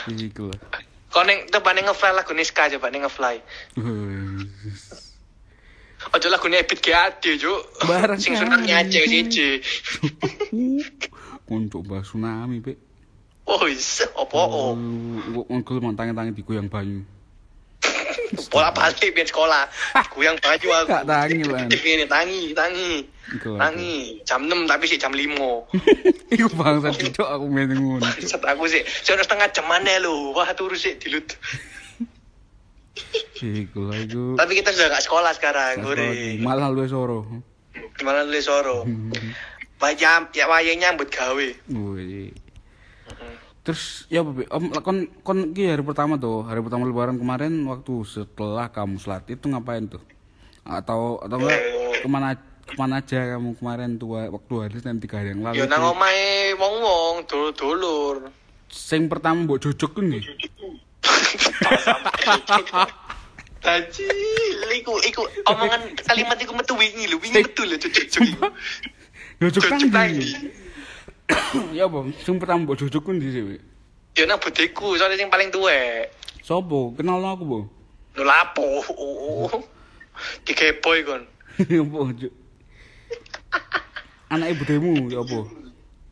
iku 0.17 0.49
lah. 0.49 0.59
Kau 1.11 1.27
neng 1.27 1.51
coba 1.51 1.75
neng 1.75 1.91
ngefly 1.91 2.11
lagu 2.15 2.31
Niska 2.31 2.71
coba 2.71 2.87
neng 2.89 3.03
ngefly. 3.05 3.43
Ojo 6.15 6.27
lagu 6.33 6.49
Ebit 6.49 6.81
GAD 6.81 7.21
juk. 7.37 7.61
Barang 7.85 8.17
Sing 8.17 8.33
sunat 8.33 8.65
Aceh 8.65 9.05
siji. 9.05 9.61
Untuk 11.45 11.85
bahas 11.85 12.09
tsunami, 12.09 12.57
Pak. 12.63 12.90
Oh 13.61 13.69
is, 13.69 14.01
opo 14.17 14.41
oh. 14.41 14.73
Ngegel 15.45 15.85
mantange-tange 15.85 16.33
digoyang 16.33 16.65
banyu. 16.65 17.05
Bola 18.49 18.73
balik 18.73 19.13
biar 19.13 19.27
sekolah. 19.29 19.69
Kuyang 20.09 20.41
baju 20.41 20.67
aku. 20.81 20.89
Gak 20.89 21.05
tangi, 21.05 21.45
Lan. 21.45 21.69
Ini 21.93 22.05
tangi, 22.09 22.57
tangi. 22.57 23.05
Tangi. 23.37 23.95
Jam 24.25 24.49
6 24.49 24.65
tapi 24.65 24.85
sih 24.89 24.97
jam 24.97 25.13
5. 25.13 25.21
Iku 26.33 26.47
bangsa 26.57 26.89
cocok 26.89 27.27
aku 27.29 27.45
main 27.53 27.69
ngono. 27.69 28.09
Set 28.17 28.41
aku 28.41 28.65
sih, 28.65 28.81
sono 29.05 29.21
setengah 29.21 29.53
jam 29.53 29.69
mana 29.69 30.01
lu? 30.01 30.33
Wah 30.33 30.49
turu 30.57 30.73
sih 30.73 30.97
dilut. 30.97 31.37
Iku. 33.37 33.93
Tapi 34.41 34.51
kita 34.57 34.73
sudah 34.73 34.89
gak 34.89 35.05
sekolah 35.05 35.31
sekarang, 35.37 35.85
gue. 35.85 35.93
Rodi, 35.93 36.41
Malah 36.41 36.73
lu 36.73 36.81
soro. 36.89 37.29
Gimana 37.93 38.25
lu 38.25 38.41
soro? 38.41 38.89
Wayang, 39.77 40.33
ya 40.33 40.49
wayang 40.49 40.81
nyambut 40.81 41.13
gawe. 41.13 41.47
Wih. 41.69 42.33
Terus 43.61 44.09
ya 44.09 44.25
Om 44.25 44.73
kon 44.81 45.05
kon 45.21 45.53
ki 45.53 45.69
hari 45.69 45.85
pertama 45.85 46.17
tuh, 46.17 46.41
hari 46.49 46.65
pertama 46.65 46.89
lebaran 46.89 47.21
kemarin 47.21 47.53
waktu 47.69 47.93
setelah 48.09 48.73
kamu 48.73 48.97
sholat 48.97 49.21
itu 49.29 49.45
ngapain 49.45 49.85
tuh? 49.85 50.01
Atau 50.65 51.21
atau 51.21 51.37
enggak 51.37 51.61
ke 52.01 52.07
mana 52.09 52.33
ke 52.65 52.73
mana 52.73 53.05
aja 53.05 53.37
kamu 53.37 53.53
kemarin 53.61 54.01
tuh 54.01 54.17
waktu 54.17 54.53
hari 54.65 54.75
Senin 54.81 54.97
tiga 54.97 55.21
hari 55.21 55.37
yang 55.37 55.45
lalu? 55.45 55.61
Tuh? 55.61 55.69
nang 55.69 55.93
omahe 55.93 56.57
wong-wong 56.57 57.15
dulur-dulur. 57.29 58.33
Sing 58.65 59.05
pertama 59.05 59.45
mbok 59.45 59.61
jojok 59.61 60.01
nih. 60.01 60.25
Haji, 63.61 64.05
iku 64.81 64.93
iku 65.05 65.21
omongan 65.45 65.81
kalimat 66.01 66.37
iku 66.41 66.57
metu 66.57 66.73
wingi 66.73 67.05
lho, 67.13 67.21
wingi 67.21 67.45
metu 67.45 67.61
lho 67.61 67.77
cucuk-cucuk 67.77 68.25
iku. 68.25 68.45
Jojok 69.41 69.69
Cucuk 69.69 69.89
nang 69.89 69.89
lagi. 69.89 70.21
ndi? 70.21 70.60
Ya 71.77 71.87
apa? 71.87 72.07
Sing 72.23 72.37
pertama 72.37 72.65
mbok 72.65 72.77
jojok 72.79 73.01
ku 73.03 73.11
ndi 73.15 73.31
sih? 73.31 73.43
Yo 74.17 74.23
nang 74.27 74.39
budeku, 74.43 74.99
soalnya 74.99 75.15
sing 75.19 75.31
paling 75.31 75.49
tuwek. 75.51 76.11
Sopo? 76.43 76.91
Kenal 76.97 77.23
aku, 77.23 77.43
Bu? 77.47 77.59
Lho 78.19 78.23
lapo? 78.27 78.67
Dikepoy 80.45 80.99
kon. 81.07 81.23
Apa, 81.61 81.99
Cuk? 82.15 82.33
Anak 84.31 84.47
ibu 84.55 84.63
demu 84.63 85.11
ya 85.11 85.19
apa? 85.19 85.43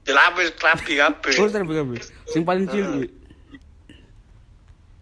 Yo 0.04 0.12
lapo 0.12 0.44
rapi 0.44 0.94
kabeh. 1.00 1.34
Oh, 1.40 1.48
terus 1.48 1.56
kabeh. 1.56 2.00
Sing 2.28 2.44
paling 2.44 2.68
cilik. 2.68 3.08
Wi. 3.08 3.10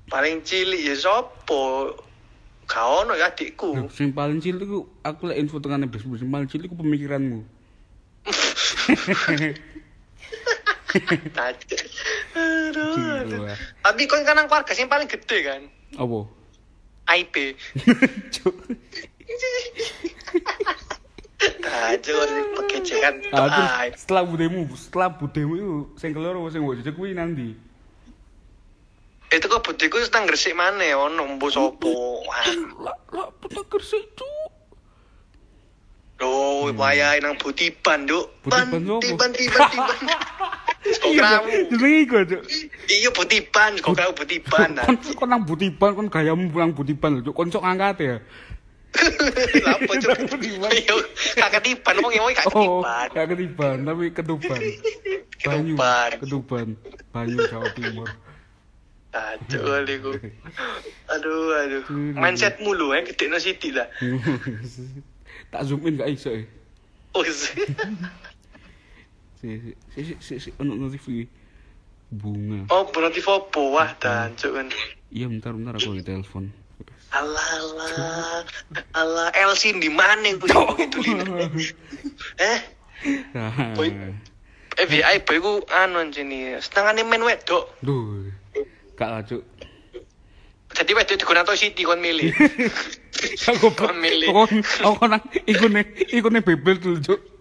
Paling 0.07 0.45
cilik 0.45 0.81
ya 0.85 0.93
sapa? 0.93 1.97
Gak 2.69 2.85
ono 2.85 3.17
ya 3.17 3.33
adikku. 3.33 3.89
Sing 3.89 4.13
paling 4.13 4.37
cilik 4.37 4.69
ku 4.69 4.85
aku 5.01 5.33
lek 5.33 5.41
info 5.41 5.57
tengane 5.57 5.89
bes 5.89 6.05
sing 6.05 6.29
paling 6.29 6.45
cilik 6.45 6.69
ku 6.69 6.77
pemikiranmu. 6.77 7.41
Aduh. 12.37 12.95
aduh. 13.21 13.43
Tapi 13.83 14.01
kan 14.07 14.23
nang 14.35 14.47
keluarga 14.47 14.71
sing 14.71 14.87
paling 14.87 15.07
gede 15.07 15.37
kan? 15.43 15.61
Apa? 15.99 16.19
IP. 17.07 17.55
Pekecekan. 22.57 23.13
Ah, 23.31 23.47
terus 23.51 23.71
setelah 24.03 24.23
budemu, 24.25 24.61
setelah 24.75 25.09
budemu 25.15 25.53
itu 25.55 25.71
sing 25.99 26.11
keloro 26.11 26.47
sing 26.49 26.63
mbok 26.63 26.81
jejak 26.81 26.95
kuwi 26.97 27.13
nanti. 27.15 27.55
Itu 29.27 29.51
kok 29.51 29.59
budiku 29.67 29.99
senang 29.99 30.23
gresik 30.23 30.55
maneh 30.55 30.95
ono 30.95 31.35
mbo 31.35 31.47
sapa. 31.51 31.91
Wah. 31.91 32.47
Lah, 32.79 32.97
lah 33.11 33.27
pernah 33.43 33.63
gersik 33.67 34.03
cuk. 34.15 34.57
Loh, 36.17 36.73
wayahe 36.73 37.21
nang 37.21 37.37
Butiban, 37.37 38.09
Nduk. 38.09 38.41
Butiban 38.41 38.97
Ban, 39.21 39.31
apa? 39.37 39.93
tiban. 40.87 40.95
Skokramu. 40.95 41.47
Jenenge 41.71 41.99
iku, 42.03 42.17
Cuk. 42.23 42.41
Iya 42.87 43.09
Butiban, 43.11 43.71
skokramu 43.77 44.13
Butiban. 44.15 44.69
Kon 44.79 44.97
kon 45.15 45.27
nang 45.29 45.43
butiban 45.43 45.91
kon 45.95 46.07
gayamu 46.07 46.47
pulang 46.51 46.71
butiban 46.71 47.19
lho, 47.19 47.21
Cuk. 47.27 47.35
Kon 47.35 47.51
sok 47.51 47.63
ngangkat 47.67 47.97
ya. 47.99 48.17
Lapo 49.67 49.91
cuk. 49.99 50.17
Iya, 50.41 50.95
kakak 51.37 51.61
tiban 51.61 51.95
wong 52.01 52.13
wong 52.17 52.33
kakak 52.33 52.55
Oh, 52.55 52.81
tiban. 52.81 53.07
gak 53.13 53.25
ketiban, 53.35 53.77
tapi 53.85 54.05
ketuban. 54.15 54.61
Banyu, 55.37 55.75
Ketuban. 56.17 56.67
Banyu 57.13 57.37
Jawa 57.45 57.69
Timur. 57.77 58.09
Aduh, 59.17 59.81
iku. 59.87 60.11
Aduh, 61.09 61.41
aduh. 61.63 61.83
Mindsetmu 61.89 62.73
lho, 62.73 62.93
eh 62.93 63.01
gede 63.05 63.25
no 63.31 63.37
Siti 63.41 63.69
lah. 63.73 63.87
tak 65.51 65.63
zoom 65.63 65.85
in 65.87 65.97
gak 65.97 66.11
iso 66.11 66.33
eh. 66.33 66.45
Oh, 67.15 67.23
iya. 67.23 67.33
Si 69.37 69.47
si 69.61 69.71
si 69.93 70.13
si, 70.17 70.33
si, 70.41 70.49
ono 70.57 70.73
notif 70.73 71.05
iki. 71.05 71.25
Bunga. 72.07 72.71
oh 72.71 72.87
berarti 72.87 73.19
fopo 73.19 73.75
wah 73.75 73.91
dan 73.99 74.33
cuk 74.39 74.55
kan. 74.55 74.67
Iya 75.11 75.27
bentar 75.27 75.51
bentar 75.51 75.75
aku 75.75 75.93
lagi 75.93 76.07
telepon. 76.07 76.49
Alah, 77.07 77.47
alah, 77.55 78.43
alah, 78.91 79.27
Elsin 79.31 79.79
di 79.79 79.87
mana 79.87 80.27
gue 80.35 80.43
sih 80.43 80.59
begitu 80.75 80.99
Eh, 82.43 82.59
Boy. 83.79 83.95
FBI 84.77 85.25
boy 85.25 85.37
ku 85.41 85.53
anu 85.73 86.05
sini 86.13 86.53
setengahnya 86.61 87.01
main 87.07 87.23
wedok. 87.23 87.73
Duh. 87.81 88.29
Gak 88.93 89.09
lah, 89.09 89.21
Cuk. 89.25 89.41
Jadi 90.77 90.91
wedok 90.93 91.17
digunakan 91.17 91.57
Siti 91.57 91.81
kon 91.81 91.97
milih. 91.97 92.29
Aku 93.49 93.73
Kon 93.73 93.97
milih. 93.97 94.29
Kon 94.29 94.61
aku 94.85 95.03
nang 95.09 95.23
ikune 95.49 95.81
ikune 96.13 96.39
bebel 96.45 96.77
tuh, 96.77 97.01
Cuk. 97.01 97.36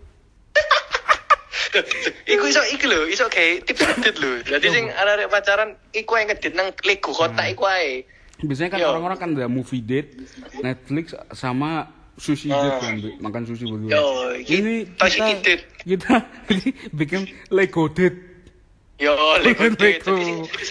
iku 2.32 2.44
iso 2.46 2.62
iku 2.72 2.86
lho, 2.86 3.00
iso 3.06 3.24
kayak 3.26 3.64
tips 3.64 3.82
ngedit 3.82 4.16
lho. 4.18 4.32
Jadi 4.42 4.66
sing 4.68 4.84
arek 4.88 5.28
pacaran 5.28 5.74
iku 5.90 6.16
yang 6.16 6.28
ngedit 6.28 6.52
nang 6.52 6.70
Lego 6.82 7.10
kotak 7.10 7.46
iku 7.48 7.66
ae. 7.66 8.04
Biasanya 8.36 8.68
kan 8.68 8.80
orang-orang 8.84 9.18
kan 9.18 9.30
ada 9.32 9.48
movie 9.48 9.80
date, 9.80 10.12
Netflix 10.60 11.16
sama 11.32 11.88
sushi 12.16 12.52
Ah. 12.52 12.60
date 12.60 12.78
kan, 12.80 12.94
makan 13.20 13.42
sushi 13.44 13.64
berdua. 13.64 13.88
Yo, 13.88 14.04
ini 14.40 14.84
kita, 14.92 15.32
date. 15.40 15.62
kita 15.80 16.14
bikin 17.00 17.24
Lego 17.48 17.88
date. 17.88 18.16
Yo, 18.96 19.12
Lego 19.40 19.68
date. 19.76 20.00
Lego. 20.04 20.16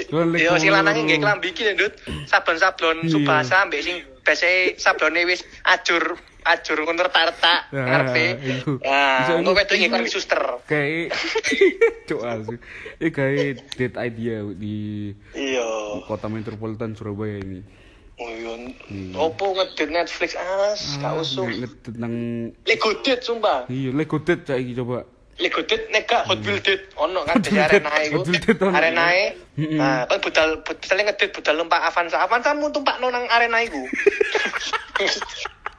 Lego. 0.10 0.38
Yo 0.38 0.58
sing 0.58 0.70
lanange 0.70 1.06
nggih 1.06 1.22
klambi 1.22 1.54
iki 1.54 1.66
lho, 1.66 1.74
Ndut. 1.78 1.94
Sablon-sablon 2.26 3.06
Iya. 3.06 3.12
Subasa 3.14 3.56
ambek 3.66 3.82
sing 3.82 3.98
biasa 4.26 4.46
sablone 4.82 5.22
wis 5.30 5.46
ajur 5.66 6.18
ajur 6.46 6.78
ngono 6.86 7.04
Nah, 7.06 7.60
ngarepe. 7.74 8.26
iku. 8.40 8.72
Nah, 8.80 9.34
engko 9.34 9.52
wedok 9.52 9.76
iki 9.76 9.90
kon 9.90 10.06
suster. 10.06 10.42
Kayak 10.70 11.12
cok 12.06 12.22
asu. 12.22 12.54
Eh 13.02 13.10
kayak 13.10 13.66
date 13.74 13.98
idea 13.98 14.46
di 14.54 15.10
Iya. 15.34 15.66
kota 16.06 16.30
metropolitan 16.30 16.94
Surabaya 16.94 17.42
ini. 17.42 17.66
Oh 18.16 18.30
iya. 18.32 18.54
Opo 19.18 19.52
ngedit 19.52 19.92
Netflix 19.92 20.40
as, 20.40 20.96
gak 21.02 21.20
usum. 21.20 21.52
Ngedet 21.52 22.00
nang 22.00 22.14
Lego 22.64 22.96
Date 23.04 23.20
sumpah. 23.20 23.68
iya 23.68 23.92
Lego 23.92 24.24
date 24.24 24.48
saiki 24.48 24.72
coba. 24.72 25.04
Lego 25.36 25.60
Date 25.68 25.92
nek 25.92 26.08
gak 26.08 26.24
Hot 26.24 26.40
Wheels 26.40 26.64
Date 26.64 26.96
ono 26.96 27.28
kan 27.28 27.44
di 27.44 27.52
arena 27.60 27.92
iku. 28.08 28.24
Arenae. 28.72 29.36
Mm-mm. 29.60 29.76
Nah, 29.76 30.08
kan 30.08 30.24
budal 30.24 30.64
budal 30.64 30.98
ngedit 31.02 31.36
budal 31.36 31.56
numpak 31.60 31.84
Avanza. 31.84 32.24
Avanza 32.24 32.56
mu 32.56 32.72
tumpakno 32.72 33.12
nang 33.12 33.28
arena 33.28 33.60
iku. 33.60 33.84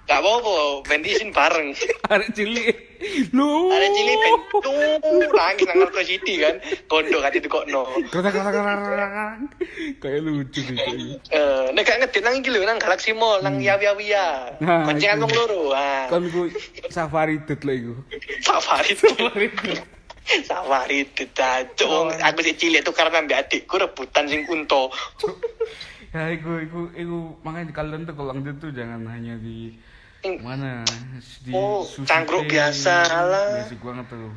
Gak 0.07 0.23
apa-apa, 0.23 0.87
izin 1.03 1.35
bareng. 1.35 1.75
Arek 2.15 2.31
cilik. 2.31 2.79
Lho. 3.35 3.75
Arek 3.75 3.91
cilik 3.91 4.17
ben 4.23 4.35
tuh 4.55 4.63
nangis 5.35 5.67
nang 5.67 5.83
City 6.07 6.35
kan. 6.39 6.55
Kondo 6.87 7.19
kan 7.19 7.35
ditukokno. 7.35 7.83
Kata 8.15 8.31
kata 8.31 8.51
kata 8.55 8.73
kayak 9.99 10.21
lucu 10.23 10.63
kayak. 10.63 11.19
Eh, 11.35 11.65
nek 11.75 11.83
gak 11.83 11.99
ngedit 12.07 12.23
nang 12.23 12.39
iki 12.39 12.55
lho 12.55 12.63
nang 12.63 12.79
Galaxy 12.79 13.11
Mall, 13.11 13.43
nang 13.43 13.59
Yawi 13.59 13.91
Yawiya. 13.91 14.57
Nah, 14.63 14.87
Koncengan 14.87 15.19
iku. 15.19 15.25
wong 15.27 15.33
loro. 15.35 15.63
Ah, 15.75 16.07
Kan 16.07 16.23
iku 16.31 16.55
safari 16.87 17.43
date 17.43 17.67
lah 17.67 17.75
iku. 17.75 17.95
safari. 18.47 18.95
Safari 20.47 21.07
dicacuk. 21.15 21.87
Oh. 21.87 22.11
Aku 22.11 22.43
sih 22.47 22.55
cilik 22.55 22.83
tuh 22.83 22.95
karena 22.95 23.23
mbak 23.23 23.47
adikku 23.47 23.79
rebutan 23.79 24.27
sing 24.31 24.47
unta. 24.51 24.91
Ya 26.15 26.31
iku 26.31 26.63
iku 26.63 26.81
iku 26.95 27.19
makanya 27.43 27.75
kalian 27.75 28.07
tuh 28.07 28.15
kalau 28.15 28.35
lanjut 28.35 28.57
tuh 28.59 28.71
jangan 28.75 29.03
hanya 29.11 29.39
di 29.39 29.75
mana 30.39 30.83
di 31.43 31.51
Oh, 31.51 31.83
sushi 31.83 32.07
cangkruk 32.07 32.45
date. 32.45 32.53
biasa, 32.53 32.95
alah. 33.07 33.49
Basic 33.63 33.81
banget 33.81 34.07
tuh. 34.09 34.35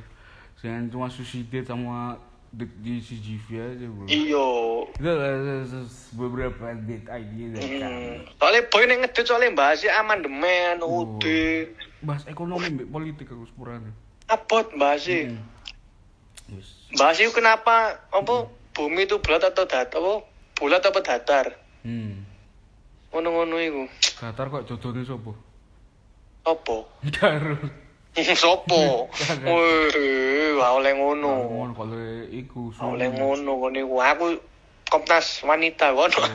Jangan 0.59 0.83
cuma 0.87 1.07
sushi 1.07 1.45
date 1.45 1.65
sama 1.65 2.17
date 2.49 2.75
di 2.79 2.97
CGV 2.97 3.47
aja 3.55 3.85
bro. 3.85 4.05
Iyo. 4.05 4.47
Itu 4.91 5.07
ada 5.07 5.65
beberapa 6.13 6.63
date 6.79 7.07
idea 7.07 7.45
deh 7.53 7.61
kan. 7.77 7.91
Hmm. 7.91 8.17
Soalnya 8.35 8.61
boy 8.67 8.83
nek 8.83 8.97
ngedit 8.99 9.25
soalnya 9.25 9.49
bahasnya 9.51 9.91
amandemen, 9.95 10.81
Oh. 10.81 11.15
ude. 11.15 11.73
Bahas 11.99 12.23
ekonomi 12.25 12.67
mbak 12.69 12.87
politik 12.87 13.27
aku 13.27 13.45
sepurane. 13.45 13.89
Abot 14.27 14.65
bahasnya. 14.75 15.31
Hmm. 15.31 15.41
Yes. 16.49 16.67
Bahasnya 16.93 17.29
kenapa 17.29 17.75
apa 18.09 18.35
bumi 18.73 19.05
itu 19.05 19.21
bulat 19.21 19.43
atau 19.43 19.63
datar? 19.63 19.93
Apa 19.93 20.25
bulat 20.57 20.81
apa 20.81 20.99
datar? 20.99 21.45
Hmm. 21.85 22.25
Ngono-ngono 23.09 23.55
iku. 23.57 23.83
Qatar 24.17 24.49
kok 24.49 24.65
jodohnya 24.65 25.01
sopo? 26.43 26.87
Karo. 27.15 27.57
Sopo? 28.35 29.07
Wih, 29.45 30.59
gak 30.59 30.71
oleh 30.75 30.91
ngono. 30.97 31.33
Ngono 31.45 31.71
kalau 31.71 31.99
iku 32.27 32.73
oleh 32.83 33.07
ngono 33.13 33.69
iku. 33.71 33.95
Aku 34.03 34.27
Komnas 34.89 35.45
wanita 35.45 35.93
ngono. 35.93 36.17
Oh, 36.17 36.29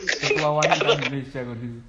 ketua 0.00 0.50
wanita 0.64 0.96
Indonesia 0.96 1.44
kon 1.44 1.60
iki. 1.60 1.80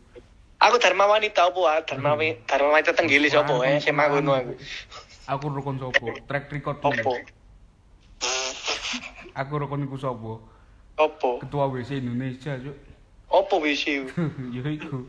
Aku 0.59 0.75
Dharma 0.83 1.07
wanita 1.07 1.47
apa? 1.47 1.61
ah? 1.63 1.79
Dharma 1.87 2.19
Dharma 2.43 2.75
wanita 2.75 2.91
tenggilis 2.91 3.31
apa 3.31 3.55
eh 3.63 3.79
SMA 3.79 4.05
ngono 4.11 4.35
aku. 4.35 4.53
Aku 5.25 5.45
rukun 5.49 5.79
sopo? 5.79 6.11
Track 6.27 6.51
record 6.51 6.83
Apa? 6.83 7.13
Aku 9.39 9.53
rukun 9.55 9.87
iku 9.87 9.95
sopo? 9.95 10.43
Apa? 10.99 11.39
Ketua 11.43 11.71
WC 11.71 12.03
Indonesia, 12.03 12.59
Cuk. 12.59 12.75
Apa 13.31 13.55
wisi? 13.63 14.05
ya 14.55 14.63
iku. 14.69 15.07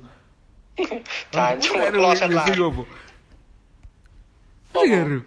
Cancuk 1.33 1.75
kloset 1.93 2.31
lah. 2.31 2.45
Apa? 2.45 2.85
Karo 4.77 5.19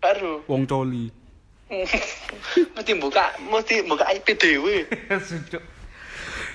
Baru. 0.00 0.32
wong 0.48 0.64
coli. 0.64 1.12
mesti 2.74 2.92
buka, 2.96 3.36
mesti 3.46 3.84
buka 3.84 4.08
IP 4.16 4.34
dhewe. 4.40 4.88
Cuk. 5.52 5.62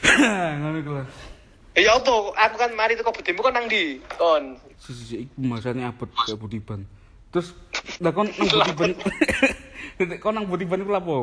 Ngono 0.60 0.79
lah. 1.01 1.08
Ya 1.75 1.94
apa? 1.94 2.16
Aku 2.50 2.55
kan 2.57 2.72
mari 2.74 2.98
teko 2.98 3.14
budimu 3.14 3.40
kan 3.46 3.53
nang 3.53 3.70
ndi? 3.70 4.01
Kon. 4.18 4.57
Sisi 4.81 5.27
iku 5.27 5.40
masane 5.44 5.85
abot 5.85 6.07
kayak 6.07 6.40
Budiban. 6.40 6.88
Terus 7.31 7.51
lah 8.00 8.11
kon 8.11 8.27
nang 8.31 8.48
Budiban. 8.50 8.92
kon 10.24 10.33
nang 10.33 10.48
Budiban 10.50 10.81
iku 10.83 10.92
lapo? 10.92 11.16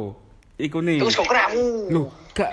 Iku 0.60 0.78
nih. 0.84 1.00
Terus 1.02 1.16
kok 1.18 1.28
keramu. 1.28 1.88
Loh, 1.88 2.06
gak 2.36 2.52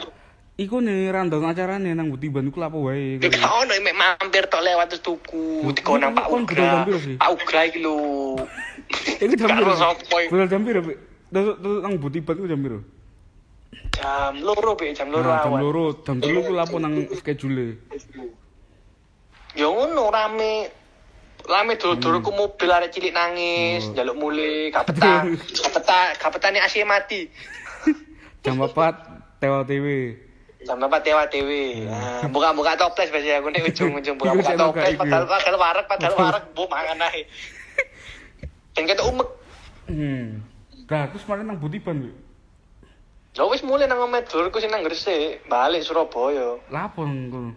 iku 0.59 0.83
nih 0.83 1.07
random 1.15 1.47
acarane 1.47 1.95
nang 1.95 2.11
Budiban 2.11 2.51
iku 2.51 2.59
lapo 2.59 2.91
wae. 2.91 3.15
Ya 3.23 3.31
gak 3.31 3.47
ono 3.47 3.73
mek 3.79 3.95
mampir 3.95 4.43
tok 4.51 4.59
lewat 4.59 4.91
terus 4.91 5.03
tuku. 5.07 5.63
Diko 5.71 5.95
nang 5.95 6.11
iku 6.11 6.19
Pak 6.19 6.27
Ugra. 6.27 6.71
Pak 7.15 7.29
Ugra 7.31 7.61
iki 7.63 7.79
lho. 7.79 7.95
Iku 9.23 9.33
jam 9.37 9.53
piro? 9.53 9.73
iku? 9.77 10.17
Budal 10.33 10.47
jam 10.49 10.61
piro? 10.65 10.81
Terus 11.29 11.55
nang 11.79 11.93
Budiban 11.95 12.35
iku 12.35 12.47
jam 12.49 12.59
piro? 12.59 12.79
Jam 13.95 14.33
loro 14.43 14.73
Pik, 14.75 14.97
jam 14.97 15.07
loro 15.13 15.29
Nah, 15.29 15.45
jam 15.45 15.55
loro, 15.61 15.85
jam 16.03 16.17
telu 16.19 16.39
ku 16.43 16.53
lapo 16.57 16.75
nang 16.81 17.07
schedule. 17.15 17.79
Ya 19.55 19.67
ngono 19.69 20.11
rame. 20.11 20.73
Rame 21.49 21.73
dulur-dulur 21.81 22.21
ku 22.21 22.29
mobil 22.35 22.69
arek 22.69 22.93
cilik 22.93 23.15
nangis, 23.15 23.89
Hmm. 23.89 23.95
njaluk 23.97 24.15
mule, 24.21 24.53
gak 24.75 24.85
betah. 24.91 25.25
Gak 25.25 25.71
betah, 25.71 26.05
gak 26.13 26.31
betah 26.35 26.49
nih 26.53 26.61
Asia 26.61 26.85
mati. 26.85 27.25
Jam 28.45 28.59
4 28.61 28.69
tewa 29.41 29.65
TV. 29.65 30.13
Jam 30.59 30.83
apa 30.83 30.99
tewa 30.99 31.23
TV. 31.31 31.83
Nah, 31.87 32.27
buka-buka 32.27 32.75
toples 32.75 33.07
biasanya 33.07 33.39
aku 33.39 33.47
nih 33.47 33.63
ujung-ujung 33.63 34.15
buka-buka 34.19 34.59
toples 34.59 34.95
padahal 34.99 35.23
padahal 35.23 35.55
warak 35.55 35.85
padahal 35.87 36.13
warak 36.19 36.43
bu 36.51 36.67
mangan 36.67 37.07
ae. 37.07 37.23
Dan 38.75 38.83
kita 38.83 39.07
umek. 39.07 39.29
Hmm. 39.87 40.43
Nah, 40.89 41.03
terus 41.15 41.23
kemarin 41.23 41.47
nang 41.47 41.63
Budiban, 41.63 42.03
Pik. 42.03 42.15
Ya 43.37 43.45
wis 43.47 43.63
mulai 43.63 43.87
nang 43.87 44.03
omet 44.03 44.27
dulurku 44.27 44.59
sing 44.59 44.73
nang 44.73 44.83
Gresik, 44.83 45.45
balik 45.47 45.85
Surabaya. 45.85 46.59
Nang 46.67 46.91
kono? 46.91 47.55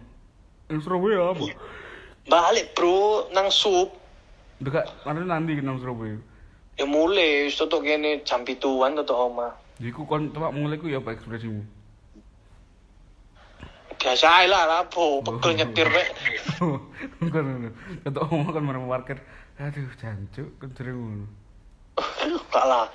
Nang 0.70 0.78
Surabaya 0.78 1.34
apa? 1.34 1.42
Balik 2.28 2.76
bro 2.78 3.26
nang 3.34 3.50
sup. 3.50 3.90
Dekat 4.62 4.86
kemarin 5.02 5.26
nanti 5.26 5.58
nang 5.58 5.82
Surabaya. 5.82 6.22
Ya 6.78 6.86
mulai 6.86 7.50
wis 7.50 7.58
tutuk 7.58 7.82
kene 7.82 8.22
jam 8.22 8.46
7-an 8.46 8.94
tutuk 9.00 9.18
omah. 9.18 9.58
Iku 9.82 10.06
kon 10.06 10.30
coba 10.30 10.54
mulai 10.54 10.78
ku 10.78 10.86
ya 10.86 11.02
apa 11.02 11.18
ekspresimu? 11.18 11.81
Biasa 14.02 14.26
ae 14.26 14.46
lah 14.50 14.66
lapo, 14.66 15.22
pegel 15.22 15.62
nyetir 15.62 15.86
rek. 15.86 16.10
Bukan 17.22 17.42
ngono. 17.46 17.68
Kata 18.02 18.18
omong 18.26 18.50
kan 18.50 18.62
marah 18.66 18.82
parkir. 18.82 19.18
Aduh, 19.62 19.86
jancuk 20.02 20.58
kan 20.58 20.70
sering 20.74 20.98
ngono. 20.98 21.26
Gak 22.50 22.66
lah. 22.66 22.90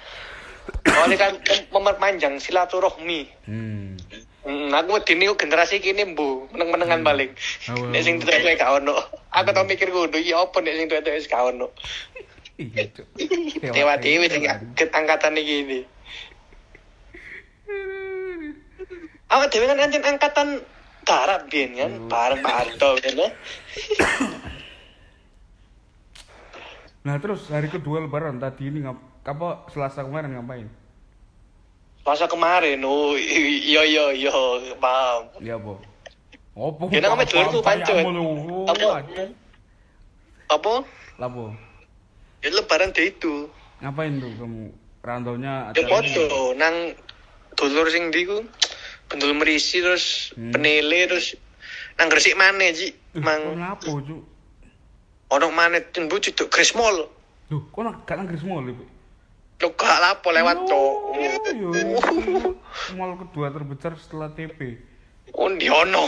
Soalnya 0.83 1.15
kan 1.15 1.31
memperpanjang 1.71 2.43
silaturahmi. 2.43 3.31
Hmm. 3.47 3.95
Hmm, 4.43 4.71
aku 4.71 4.99
wedi 4.99 5.15
niku 5.15 5.39
generasi 5.39 5.79
kini 5.79 6.11
mbu 6.11 6.51
meneng-menengan 6.51 7.07
balik. 7.07 7.39
Awal. 7.71 7.87
Nek 7.91 8.03
sing 8.03 8.19
tuwek 8.19 8.59
gak 8.59 8.83
ono. 8.83 8.95
Aku 9.31 9.51
tau 9.55 9.63
mikir 9.63 9.87
ngono, 9.87 10.19
iya 10.19 10.43
apa 10.43 10.59
nek 10.59 10.75
sing 10.75 10.87
tuwek 10.91 11.07
wis 11.07 11.31
gak 11.31 11.55
ono. 11.55 11.71
Iya, 12.59 12.83
Cuk. 12.91 13.07
Dewa 13.75 13.95
dewi 13.95 14.27
sing 14.27 14.43
kaget 14.43 14.91
angkatan 14.91 15.39
iki 15.39 15.55
ini. 15.63 15.79
Awak 19.27 19.47
dewe 19.51 19.65
kan 19.71 19.83
anjen 19.83 20.03
angkatan 20.03 20.47
darat 21.07 21.41
biyen 21.47 21.71
kan, 21.79 21.91
bareng 22.11 22.43
Pak 22.43 22.53
Harto 22.53 22.89
kan 22.99 23.13
ya. 23.15 23.29
Nah, 27.07 27.15
terus 27.23 27.47
hari 27.47 27.71
kedua 27.71 28.03
lebaran 28.03 28.35
tadi 28.35 28.67
ini 28.67 28.83
ngap 28.83 28.99
apa 29.23 29.71
Selasa 29.71 30.03
kemarin 30.03 30.35
ngapain? 30.35 30.67
Masa 32.03 32.27
kemarin, 32.27 32.83
oh 32.83 33.15
iya 33.15 33.83
iya 33.87 34.05
iya, 34.11 34.31
paham. 34.79 35.31
Ya 35.39 35.55
apa? 35.55 35.79
Opo? 36.57 36.89
Ya, 36.91 37.03
nang 37.03 37.19
omet 37.19 37.29
dulur 37.31 37.47
ku 37.51 37.59
pancet. 37.63 38.01
Apa? 38.01 38.87
Apa? 39.03 39.23
Apa? 40.47 40.73
Lapo? 41.19 41.51
Ya 42.43 42.49
lebaran 42.51 42.95
deh 42.95 43.11
itu. 43.11 43.51
Ngapain 43.83 44.19
tuh 44.19 44.31
kamu? 44.39 44.63
Randaunya 45.05 45.71
Ya 45.71 45.83
acaranya? 45.83 45.91
foto 45.91 46.55
nang 46.59 46.75
dulur 47.55 47.87
sing 47.91 48.09
ndi 48.09 48.23
ku. 48.27 48.39
Bendul 49.07 49.31
merisi 49.39 49.79
terus 49.79 50.35
Hmm. 50.35 50.51
penele 50.51 51.07
terus 51.07 51.35
nang 51.95 52.11
Gresik 52.11 52.35
maneh 52.35 52.75
Ji. 52.75 52.87
Kok 52.91 53.23
Mang 53.23 53.41
ngapo, 53.57 54.03
Cuk? 54.03 54.21
ono 55.27 55.47
maneh 55.51 55.83
tembu 55.91 56.19
ceduk 56.19 56.47
Gres 56.47 56.71
Mall. 56.75 57.07
Duh, 57.47 57.63
kok 57.71 57.81
nak 57.83 58.03
gak 58.03 58.15
nang 58.19 58.27
Gris 58.27 58.43
Mall, 58.43 58.67
Pik? 58.67 58.89
Lo 59.57 59.67
gak 59.73 59.97
lapo 59.97 60.29
lewat 60.29 60.57
Oh, 60.61 60.67
cok. 60.69 60.95
Mall 62.93 63.17
kedua 63.17 63.47
terbesar 63.49 63.97
setelah 63.97 64.29
TP. 64.29 64.77
Oh, 65.33 65.49
di 65.49 65.67
ono. 65.67 66.03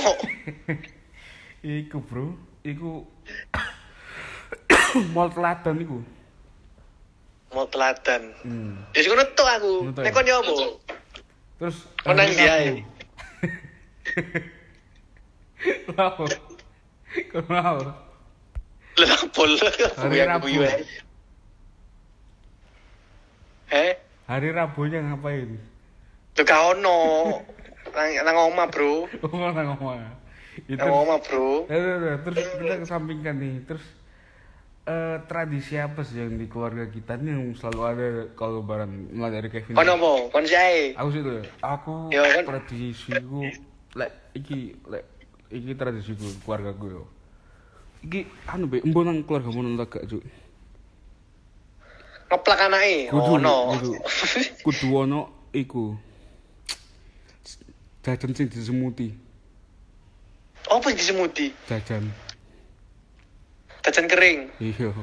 Iku, 1.65 1.97
Bro. 1.99 2.35
Iku 2.63 3.03
Mall 5.15 5.31
teladan 5.31 5.79
iku. 5.79 5.97
Mau 7.49 7.65
teladan. 7.65 8.29
Hmm. 8.45 8.85
Tok 8.93 9.49
aku. 9.49 9.73
Ngono 9.89 9.97
tok 9.97 10.23
ya? 10.23 10.37
Apa? 10.37 10.53
Terus 11.59 11.77
Kok 11.99 12.13
nang 12.15 12.23
hari 12.23 12.33
ndi 12.33 12.45
Rabu. 12.47 12.55
ae? 12.55 12.71
Lapo? 15.97 16.23
Kenapa? 17.35 17.91
Lah 18.99 19.21
pol. 19.35 19.51
Hari 19.99 20.17
Rabu. 20.23 20.47
Eh, 23.69 23.93
Hari 24.25 24.49
Rabunya 24.49 24.99
ngapain? 25.03 25.57
lu 26.39 26.41
gak 26.47 26.61
ono. 26.71 26.99
Nang 27.91 28.09
nang 28.23 28.37
omah, 28.47 28.67
Bro. 28.71 29.09
Oh, 29.27 29.49
nang 29.51 29.75
omah. 29.75 30.15
Itu 30.69 30.79
Nang 30.79 30.93
omah, 30.93 31.19
Bro. 31.19 31.67
Eh, 31.67 31.75
eh, 31.75 31.97
eh, 32.13 32.17
terus 32.23 32.39
kita 32.55 32.75
kesampingkan 32.79 33.35
nih. 33.35 33.55
Terus 33.67 33.83
eh, 34.89 35.17
tradisi 35.29 35.77
apa 35.77 36.01
sih 36.01 36.17
yang 36.17 36.33
di 36.33 36.49
keluarga 36.49 36.89
kita 36.89 37.13
nih 37.15 37.37
yang 37.37 37.53
selalu 37.53 37.81
ada 37.85 38.07
kalau 38.33 38.59
lebaran 38.59 38.89
mulai 39.13 39.29
dari 39.31 39.49
Kevin? 39.49 39.77
Kon 39.77 39.85
apa? 39.85 40.11
Kon 40.33 40.45
sae. 40.45 40.97
Aku 40.97 41.09
sih 41.13 41.21
tuh, 41.21 41.45
aku 41.61 42.09
Ya, 42.09 42.25
kan? 42.25 42.43
tradisiku 42.49 43.45
lek 43.93 44.11
iki 44.33 44.73
lek 44.89 45.05
iki 45.49 45.71
tradisiku 45.73 46.25
keluarga 46.41 46.73
gue 46.73 46.89
yo. 46.91 47.05
Iki 48.01 48.19
anu 48.47 48.65
be, 48.65 48.81
embo 48.81 49.05
nang 49.05 49.21
keluarga 49.21 49.49
mau 49.51 49.61
nang 49.61 49.77
gak, 49.77 50.07
Cuk. 50.07 50.23
Ngeplak 52.29 52.59
anake. 52.61 53.09
Kudu, 53.09 53.31
Ono. 53.41 53.55
kudu. 53.73 53.91
Kudu 54.61 54.87
ono 54.93 55.21
iku. 55.49 55.97
Jajan 57.99 58.31
sing 58.31 58.47
disemuti, 58.47 59.11
Apa 60.71 60.87
yang 60.87 60.97
disemuti? 60.97 61.51
jajan. 61.67 62.07
Jajan 63.89 64.05
kering. 64.05 64.39
Iya. 64.61 64.93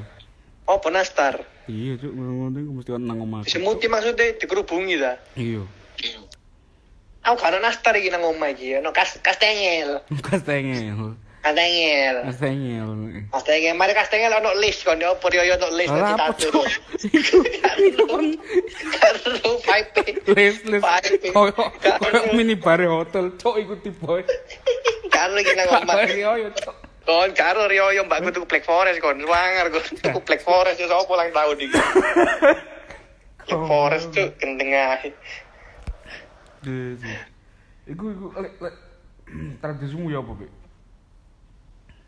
Apa 0.63 0.87
nastar? 0.87 1.43
Iya, 1.67 1.99
Cuk, 1.99 2.15
ngono 2.15 2.55
iku 2.55 2.71
mesti 2.71 2.91
nang 2.95 3.19
omah. 3.19 3.43
Disemuti 3.43 3.91
maksudnya 3.91 4.31
dikerubungi 4.39 4.95
ta. 4.95 5.19
Iya. 5.35 5.67
Aku 7.27 7.35
gak 7.35 7.51
ada 7.51 7.59
nastar 7.59 7.91
iki 7.99 8.07
nang 8.07 8.23
omah 8.23 8.47
iki. 8.55 8.79
Ono 8.79 8.95
kas 8.95 9.19
kastengel. 9.19 9.99
Kastengel. 10.27 11.19
Kastengel. 11.43 12.15
Kastengel. 12.31 12.87
Kastengel, 13.27 13.75
mari 13.75 13.91
kastengel 13.91 14.31
ono 14.31 14.55
list 14.55 14.87
kon 14.87 15.03
opo 15.03 15.27
yo 15.35 15.43
ono 15.43 15.67
list 15.75 15.91
iku 15.91 16.03
kan 17.59 17.75
Karo 18.95 19.51
pipe. 19.59 20.03
les 20.31 20.55
Pipe. 20.63 21.27
koyo 21.35 21.63
mini 22.31 22.55
bar 22.55 22.79
hotel 22.87 23.35
cok 23.35 23.55
iku 23.59 23.75
tipe 23.83 24.23
Karo 25.11 25.35
iki 25.35 25.51
nang 25.55 25.83
omah. 25.83 26.07
yo 26.15 26.47
cok 26.55 26.86
Kon 27.07 27.31
karo 27.31 27.71
Rio 27.71 27.87
yo 27.95 28.03
mbakku 28.03 28.35
tuku 28.35 28.43
Black 28.51 28.67
Forest 28.67 28.99
kon. 28.99 29.15
Swanger 29.23 29.71
kon 29.71 29.85
tuku 30.03 30.19
Black 30.27 30.43
Forest 30.43 30.83
yo 30.83 30.91
sapa 30.91 31.13
lang 31.15 31.31
tahun 31.31 31.55
iki. 31.63 31.79
Black 33.47 33.63
Forest 33.63 34.11
tuh 34.11 34.27
gendeng 34.43 34.75
ae. 34.75 35.15
Iku 37.87 38.03
iku 38.11 38.25
lek 38.35 38.59
lek 38.67 38.75
tradisimu 39.63 40.11
ya 40.11 40.19
apa 40.19 40.35
Bek? 40.35 40.51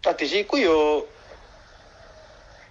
Tradisiku 0.04 0.60
yo 0.60 1.08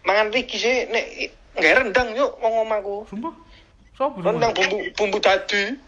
mangan 0.05 0.29
riki 0.29 0.61
sih 0.61 0.85
nek 0.93 1.33
nggak 1.57 1.75
rendang 1.81 2.13
yuk 2.13 2.37
wong 2.45 2.69
omahku. 2.69 3.09
sumpah 3.09 3.33
sapa 3.97 4.21
Rendang 4.21 4.53
bumbu 4.53 4.85
bumbu 5.01 5.17
dadu. 5.17 5.57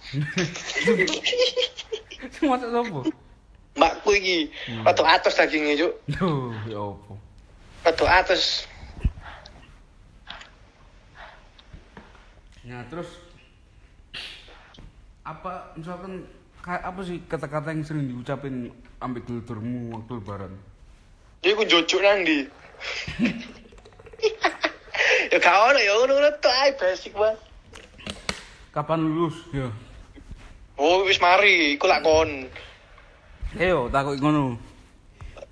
Masa 2.48 2.66
sapa? 2.72 3.00
Mbakku 3.78 4.10
iki 4.18 4.50
Hmm. 4.66 4.82
rada 4.82 5.02
atos 5.06 5.38
dagingnya 5.38 5.74
yuk. 5.78 5.92
Duh, 6.10 6.50
ya 6.66 6.80
apa? 6.80 7.14
Rada 7.86 8.06
atos. 8.22 8.66
Nah, 12.66 12.84
terus 12.90 13.08
apa 15.24 15.72
misalkan 15.78 16.26
kayak 16.60 16.82
apa 16.82 17.00
sih 17.06 17.18
kata-kata 17.24 17.72
yang 17.72 17.86
sering 17.86 18.10
diucapin 18.10 18.68
ambek 19.00 19.24
kulturmu 19.24 19.94
waktu 19.96 20.12
lebaran? 20.18 20.52
Dia 21.40 21.56
ku 21.56 21.64
jojo 21.64 21.98
nang 22.04 22.26
di. 22.26 22.44
ya 25.32 25.38
ono 25.40 25.78
ya 25.80 25.92
ngono-ngono 25.96 26.30
tok 26.42 26.52
ae 26.52 26.70
basic 26.76 27.16
banget. 27.16 27.38
Kapan 28.70 29.00
lulus? 29.02 29.34
Ya. 29.56 29.72
Oh 30.76 31.04
wis 31.08 31.16
mari, 31.20 31.74
iku 31.80 31.88
lak 31.88 32.04
kon. 32.04 32.48
Ayo, 33.58 33.90
takut 33.90 34.14
ngono. 34.22 34.54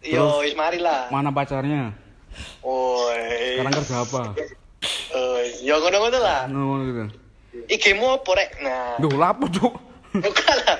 Yo 0.06 0.38
wis 0.46 0.54
mari 0.54 0.78
lah. 0.78 1.10
Mana 1.10 1.34
pacarnya? 1.34 1.90
Oi. 2.62 3.58
Sekarang 3.58 3.74
kerja 3.82 3.96
apa? 4.06 4.22
Oi, 5.10 5.46
ya 5.66 5.74
ngono-ngono 5.82 6.18
lah. 6.22 6.46
Ngono 6.46 6.82
gitu. 6.86 7.04
Iki 7.66 7.98
mu 7.98 8.14
apa 8.14 8.30
rek? 8.38 8.50
Nah. 8.62 9.02
Duh, 9.02 9.18
lapo, 9.18 9.50
Cuk? 9.50 9.74
Bukan 10.14 10.54
lah. 10.62 10.78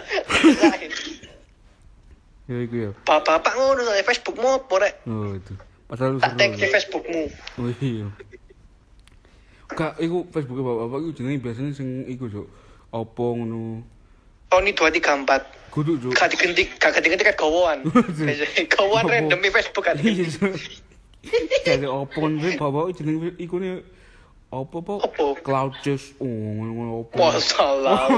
Ya 2.46 2.56
iku 2.62 2.74
ya. 2.78 2.90
Bapak 3.02 3.52
ngono 3.58 3.82
soalnya 3.82 4.06
Facebook 4.06 4.38
mu 4.38 4.54
apa 4.54 4.74
rek? 4.78 4.94
Oh, 5.10 5.34
itu. 5.34 5.52
Pasal 5.90 6.14
lu 6.14 6.18
Tak 6.22 6.38
tag 6.38 6.54
di 6.54 6.62
seru. 6.62 6.72
Facebookmu. 6.78 7.22
Oh 7.58 7.70
iya. 7.82 8.06
Kak, 9.68 9.98
iku 9.98 10.24
Facebook 10.30 10.62
bapak-bapak 10.62 10.98
iku 11.02 11.10
jenenge 11.18 11.42
biasanya 11.42 11.74
sing 11.74 12.06
iku, 12.06 12.30
Cuk. 12.30 12.46
Opo 12.94 13.34
ngono. 13.34 13.82
Tony 14.48 14.72
234. 14.72 15.68
Kudu, 15.68 15.92
Cuk. 16.00 16.12
Gak 16.16 16.32
diganti, 16.32 16.64
gak 16.80 16.96
diganti 17.04 17.24
kan 17.28 17.36
gawoan. 17.36 17.78
Gawoan 17.84 19.04
Gawo. 19.04 19.12
random 19.12 19.38
di 19.44 19.50
Facebook 19.52 19.84
kan. 19.84 19.96
Iya. 20.00 20.26
Jadi 21.66 21.84
opo 21.84 22.24
ngono 22.24 22.48
bapak 22.56 22.96
jenenge 22.96 23.36
iku 23.36 23.60
ne 23.60 23.84
opo 24.48 24.80
po? 24.80 24.94
Cloud 25.44 25.76
chase. 25.84 26.16
Oh, 26.22 26.24
ngono 26.26 27.04
opo. 27.04 27.20
Masalah 27.20 28.08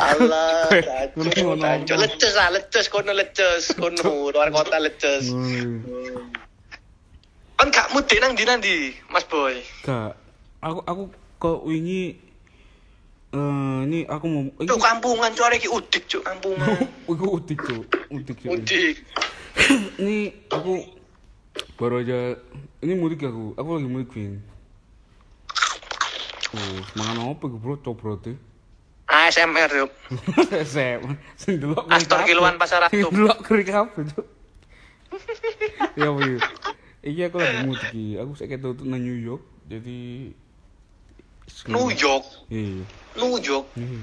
Allah. 0.00 0.64
Ngono. 1.12 1.66
Lecus 1.84 2.34
ah, 2.40 2.48
lecus 2.48 2.86
kono 2.88 3.12
lecus 3.12 3.76
kono 3.76 4.32
luar 4.32 4.48
kota. 4.48 4.80
Ngono. 4.80 5.84
Kan 7.60 7.68
gak 7.68 7.92
mudik 7.92 8.24
nang 8.24 8.32
ndi, 8.32 8.96
Mas 9.12 9.28
Boy. 9.28 9.60
Kak, 9.84 10.16
aku 10.64 10.80
aku 10.88 11.02
kok 11.36 11.58
wingi 11.68 12.16
eh 13.30 13.78
ini 13.86 14.02
aku 14.04 14.26
mau 14.26 14.42
iki 14.58 14.66
Cuk 14.66 14.82
kampungan 14.82 15.30
cuk 15.30 15.46
arek 15.46 15.58
iki 15.62 15.70
udik 15.70 16.02
cuk 16.06 16.22
kampungan. 16.26 16.66
iku 17.06 17.26
udik 17.38 17.58
tuh 17.62 17.82
udik 18.10 18.36
Cuk. 18.42 18.50
Udik. 18.50 18.96
ini 20.02 20.34
aku 20.50 20.82
baru 21.78 22.02
aja 22.02 22.34
ini 22.80 22.92
mudik 22.94 23.22
aku 23.22 23.54
aku 23.54 23.68
lagi 23.78 23.86
mudik 23.86 24.10
Vin 24.10 24.42
oh 26.50 26.78
semangat 26.90 27.16
apa 27.30 27.44
gue 27.46 27.60
bro 27.60 27.78
coba 27.78 28.18
tuh 28.18 28.34
ASMR 29.10 29.70
yuk. 29.74 29.90
Sep, 30.62 31.02
sing 31.40 31.58
delok 31.58 31.82
Astor 31.90 32.22
kiluan 32.22 32.54
pasar 32.54 32.86
Sing 32.86 33.02
ratu. 33.02 33.10
delok 33.10 33.42
keri 33.42 33.66
kabeh, 33.66 34.06
Cuk. 34.06 34.22
Ya 35.98 36.06
apa 36.06 36.20
ya? 36.22 36.38
Iki 37.02 37.20
aku 37.26 37.36
lagi 37.42 37.58
mudik. 37.66 37.90
Aku 38.22 38.38
saiki 38.38 38.62
tutup 38.62 38.86
nang 38.86 39.02
New 39.02 39.18
York. 39.18 39.42
Jadi 39.66 40.30
New 41.68 41.88
York, 41.92 42.24
Iya. 42.48 42.82
New 43.18 43.34
York. 43.38 43.66
Iya. 43.76 44.00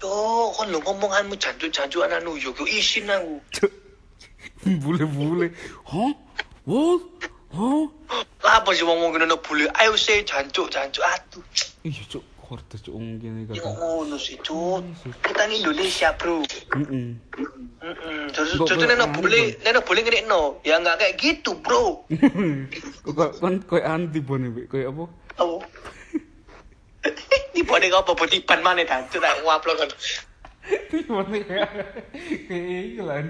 Yo, 0.00 0.08
kon 0.56 0.72
lho 0.72 0.80
ngomonganmu 0.80 1.36
jancuk-jancuk 1.36 2.00
anak 2.00 2.24
New 2.24 2.40
York. 2.40 2.56
Yo 2.56 2.64
isin 2.64 3.12
aku. 3.12 3.36
Cuk. 3.52 3.72
Bule-bule. 4.80 5.52
Hah? 5.84 6.12
What? 6.64 7.04
Hah? 7.52 7.84
Lah 8.44 8.54
apa 8.64 8.72
sih 8.72 8.84
wong 8.88 8.96
ngomong 9.00 9.20
ngono 9.20 9.36
bule? 9.44 9.68
Ayo 9.76 9.92
sih 10.00 10.24
jancuk-jancuk 10.24 11.04
atuh. 11.04 11.44
Iya, 11.84 12.02
Cuk. 12.08 12.24
Kortes 12.48 12.80
Cuk 12.80 12.96
wong 12.96 13.20
kene 13.20 13.44
Yo 13.52 13.60
ngono 13.60 14.16
sih, 14.16 14.40
Cuk. 14.40 14.80
Kita 15.20 15.44
ini 15.52 15.60
Indonesia, 15.60 16.16
Bro. 16.16 16.48
Heeh. 16.48 17.12
Heeh. 17.84 18.24
Nenek 18.32 18.96
anu, 18.96 19.06
bule, 19.20 19.40
nenek 19.60 19.84
bule 19.84 20.00
ngene 20.00 20.24
no. 20.24 20.64
Ya 20.64 20.80
enggak 20.80 20.96
kayak 20.96 21.20
gitu, 21.20 21.60
Bro. 21.60 22.08
Kok 23.04 23.44
kan 23.44 23.60
koyo 23.68 23.84
anti 23.84 24.24
bone. 24.24 24.48
Koyo 24.64 24.96
apa? 24.96 25.04
Oh. 25.44 25.60
Ini 27.68 27.76
bodeng 27.76 28.00
apa 28.00 28.16
botiban 28.16 28.64
mana 28.64 28.80
jancuk 28.80 29.20
tak 29.20 29.44
ngupload 29.44 29.76
kan. 29.76 29.90
Bone 31.04 31.38
kayak 31.44 31.68
lah. 33.04 33.20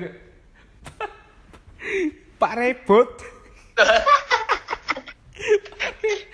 Pak 2.38 2.52
Rebot. 2.54 3.18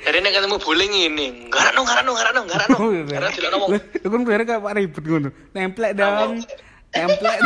Jadi 0.04 0.16
nek 0.20 0.32
ketemu. 0.36 0.60
Oh, 0.60 0.76
iya, 0.76 1.08
Garano 1.48 2.44
Bek. 2.44 3.40
tidak 3.40 3.50
ngomong. 3.56 3.72
Itu 3.72 4.08
kan 4.12 4.22
kayak 4.28 4.60
Pak 4.60 4.74
Rebot 4.76 5.04
ngono. 5.08 5.32
Nemplek 5.56 5.92
dong. 5.96 6.44
Template. 6.92 7.40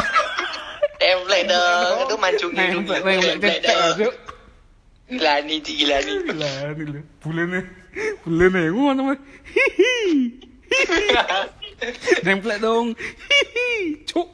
Template 0.99 1.47
dong, 1.47 1.97
itu 2.03 2.15
mancung 2.19 2.51
cecek 3.39 3.79
aja. 3.79 4.11
Gilani, 5.07 5.63
gilani. 5.63 6.13
Ini. 6.35 7.01
Bulene. 7.23 7.61
Bulene 8.27 8.63
mah. 8.75 9.19
Hihi. 9.55 10.48
Nemplek 12.27 12.59
dong. 12.61 12.93
Cuk. 14.11 14.29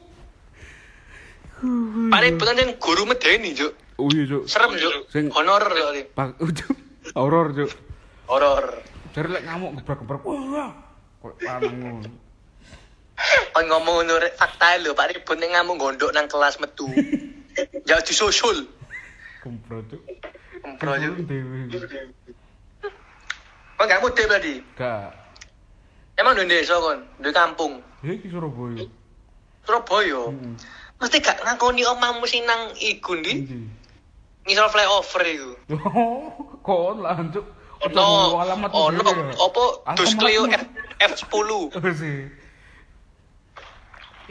Bener 2.11 2.35
kan 2.37 2.71
guru 2.77 3.03
medeni, 3.07 3.55
Juk. 3.55 3.73
Oh 3.97 4.11
iya, 4.11 4.27
Cuk. 4.27 4.43
Serem, 4.45 4.75
Juk. 4.75 5.07
Sing- 5.09 5.31
Honor 5.31 5.63
soalnya. 5.63 6.03
Pak, 6.11 6.37
Cuk. 6.59 6.77
Horor, 7.15 7.55
Cuk. 7.55 7.71
Horor. 8.27 8.65
Dari 9.15 9.29
lek 9.31 9.43
ngamuk 9.47 9.79
gebrak-gebrak. 9.81 10.21
Wah. 10.27 10.71
Kok 11.23 11.33
lanang 11.41 11.75
ngono. 11.79 12.09
Kon 13.55 13.65
ngomong 13.71 14.11
rek 14.19 14.35
fakta 14.35 14.75
lho, 14.83 14.91
Pak 14.91 15.15
Ribut 15.15 15.39
nek 15.39 15.55
ngamuk 15.55 15.79
gondok 15.79 16.11
nang 16.11 16.27
kelas 16.27 16.59
metu. 16.59 16.91
Ya 17.87 18.03
disusul. 18.03 18.67
Kempro, 19.39 19.79
Cuk. 19.87 20.01
yuk. 20.99 21.15
Dewi. 21.23 21.71
Kok 23.75 23.85
gak 23.87 24.01
mudik 24.03 24.27
tadi? 24.27 24.53
Gak. 24.75 25.24
Emang 26.15 26.31
di 26.39 26.47
desa 26.47 26.79
kon, 26.79 27.03
di 27.19 27.29
kampung. 27.35 27.83
Ya 27.99 28.15
iki 28.15 28.31
Surabaya. 28.31 28.87
Surabaya. 29.67 30.31
Heeh. 30.31 30.53
Mesti 30.95 31.17
gak 31.19 31.43
ngakoni 31.43 31.83
omahmu 31.83 32.23
sing 32.23 32.47
nang 32.47 32.71
iku 32.79 33.19
ndi? 33.19 33.43
Ngisor 34.47 34.71
flyover 34.71 35.23
iku. 35.27 35.51
Oh, 35.91 36.31
kon 36.63 37.03
lah, 37.03 37.19
Cuk. 37.35 37.43
Ono, 37.91 38.39
alamat 38.39 38.71
ono, 38.71 38.97
dhewe 39.03 39.23
ya. 39.35 39.93
dus 39.99 40.15
Clio. 40.15 40.47
F, 40.47 40.63
F10. 41.03 41.51
Oh, 41.75 41.91
sih. 41.91 42.31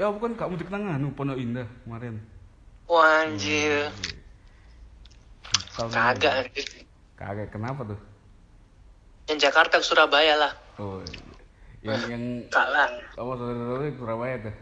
Ya 0.01 0.09
bukan 0.09 0.35
gak 0.35 0.49
mudik 0.49 0.73
nang 0.73 0.89
anu 0.89 1.13
Pondok 1.13 1.37
Indah 1.37 1.69
kemarin. 1.85 2.19
Wah, 2.89 3.29
anjir. 3.29 3.93
Kagak. 5.77 6.51
Kagak 7.15 7.49
kenapa 7.53 7.85
tuh? 7.85 8.01
Yang 9.29 9.53
Jakarta 9.53 9.79
ke 9.79 9.85
Surabaya 9.85 10.35
lah. 10.41 10.53
Oh, 10.81 10.99
iya. 11.05 11.34
Yang 11.85 12.01
yang 12.09 12.25
Gak 12.49 12.67
lah. 12.73 12.89
apa 13.13 13.33
saudara-saudara 13.37 13.85
di 13.85 13.97
Surabaya 14.01 14.37
tuh? 14.41 14.55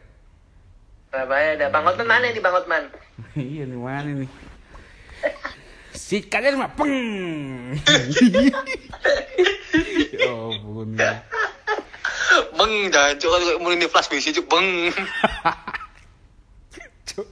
Surabaya 1.09 1.49
ada. 1.55 1.67
Bang 1.71 1.85
Hotman 1.87 2.09
mana 2.11 2.27
nih 2.35 2.43
Bang 2.43 2.55
Hotman? 2.59 2.85
iya 3.39 3.63
nih 3.63 3.79
mana 3.79 4.11
nih? 4.27 4.31
Si 5.95 6.27
kalian 6.27 6.59
mah 6.59 6.75
peng. 6.75 6.91
ya 10.19 10.29
ampun. 10.29 10.99
Beng, 12.53 12.75
dah. 12.91 13.13
Cuk, 13.17 13.29
kalau 13.29 13.61
mulai 13.63 13.77
ini 13.79 13.87
flash 13.87 14.09
bisi, 14.11 14.35
cuk. 14.35 14.51
Beng. 14.51 14.91
Cuk. 17.07 17.29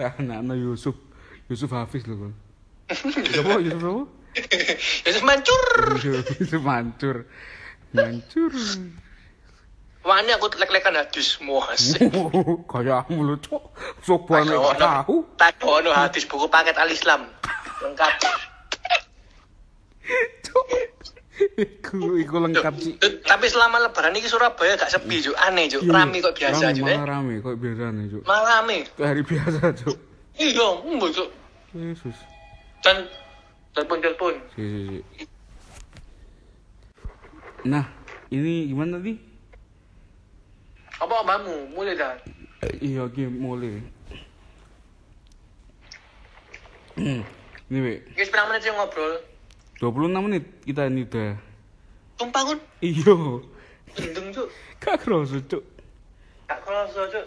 Anak-anak 0.00 0.56
Yusuf. 0.58 0.96
Yusuf 1.46 1.70
Hafiz 1.70 2.02
loh 2.08 2.28
kan. 2.28 2.32
Siapa 3.14 3.62
Yusuf 3.62 3.82
apa? 3.84 4.04
Yesus 5.06 5.22
mancur. 5.24 5.66
Yusuf 6.40 6.62
mancur. 6.62 7.16
Mancur. 7.92 8.52
Wah, 10.08 10.24
ini 10.24 10.32
aku 10.32 10.48
lek-lekan 10.56 10.96
hadis. 10.96 11.36
Muas. 11.44 11.96
Kayak 12.72 13.08
lu 13.12 13.36
cok. 13.36 13.62
Sopan 14.00 14.48
gak 14.48 14.80
tahu. 14.80 15.20
Tak 15.36 15.60
ono 15.60 15.92
hadis 15.92 16.24
buku 16.24 16.48
paket 16.48 16.76
al-Islam. 16.80 17.28
Lengkap. 17.84 18.12
Cok. 20.48 20.66
Iku 21.38 22.18
iku 22.18 22.36
lengkap 22.40 22.74
sih. 22.80 22.94
Tapi 22.98 23.46
selama 23.46 23.78
lebaran 23.84 24.16
ini 24.16 24.26
Surabaya 24.26 24.80
gak 24.80 24.90
sepi, 24.90 25.22
Cuk. 25.22 25.36
Aneh, 25.38 25.68
Cuk. 25.70 25.86
Rame 25.86 26.24
kok 26.24 26.34
biasa, 26.34 26.72
Cuk. 26.72 26.88
Malah 26.88 27.04
eh. 27.04 27.06
rame 27.06 27.34
kok 27.44 27.56
biasa 27.60 27.84
nih 27.94 28.04
cok. 28.10 28.22
Malah 28.26 28.44
rame. 28.58 28.78
Hari 28.96 29.22
biasa 29.22 29.60
cok. 29.76 29.96
Iya, 30.38 30.68
mbak, 30.88 31.10
Cuk. 31.14 31.28
Yesus. 31.76 32.16
Dan 32.80 33.06
telepon-telepon. 33.76 34.34
Si, 34.56 34.62
si, 34.64 34.80
si. 34.88 35.24
Nah, 37.66 37.90
ini 38.30 38.70
gimana 38.70 39.02
tadi? 39.02 39.18
Apa 41.02 41.14
omamu? 41.26 41.74
Mulai 41.74 41.98
dah. 41.98 42.14
Eh, 42.62 42.94
iya, 42.94 43.06
game 43.10 43.34
mulai. 43.34 43.82
Hmm, 46.98 47.22
ini 47.70 47.78
be, 47.78 47.92
Guys, 48.18 48.30
berapa 48.30 48.50
menit 48.50 48.66
sih 48.66 48.74
ngobrol? 48.74 49.22
26 49.78 50.26
menit 50.26 50.44
kita 50.66 50.90
ini 50.90 51.06
udah. 51.06 51.38
Tumpah 52.18 52.42
kan? 52.42 52.58
Iya, 52.82 53.14
Gendeng, 53.94 54.34
Cuk. 54.34 54.50
gak 54.82 55.06
kerasa 55.06 55.38
cok. 55.38 55.62
Gak 56.50 56.60
kerasa, 56.66 57.00
Cuk. 57.06 57.26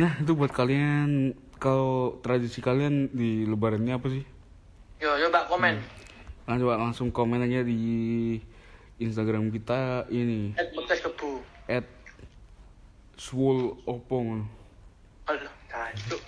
Nah, 0.00 0.16
itu 0.16 0.32
buat 0.32 0.48
kalian, 0.56 1.36
kalau 1.60 2.16
tradisi 2.24 2.64
kalian 2.64 3.12
di 3.12 3.44
lebaran 3.44 3.84
ini 3.84 3.92
apa 3.92 4.08
sih? 4.08 4.24
Yo, 4.96 5.12
coba 5.28 5.44
komen. 5.52 5.76
Nah, 6.48 6.56
coba 6.56 6.80
langsung 6.80 7.12
komen 7.12 7.44
aja 7.44 7.60
di 7.60 8.40
Instagram 9.00 9.48
kita 9.48 10.04
ini 10.08 10.52
At 10.54 10.70
podcast 10.70 11.02
kebu. 11.08 11.40
at 11.66 11.86
swol 13.16 13.80
opong 13.84 14.44
Aduh, 15.26 15.50
cuk. 16.08 16.20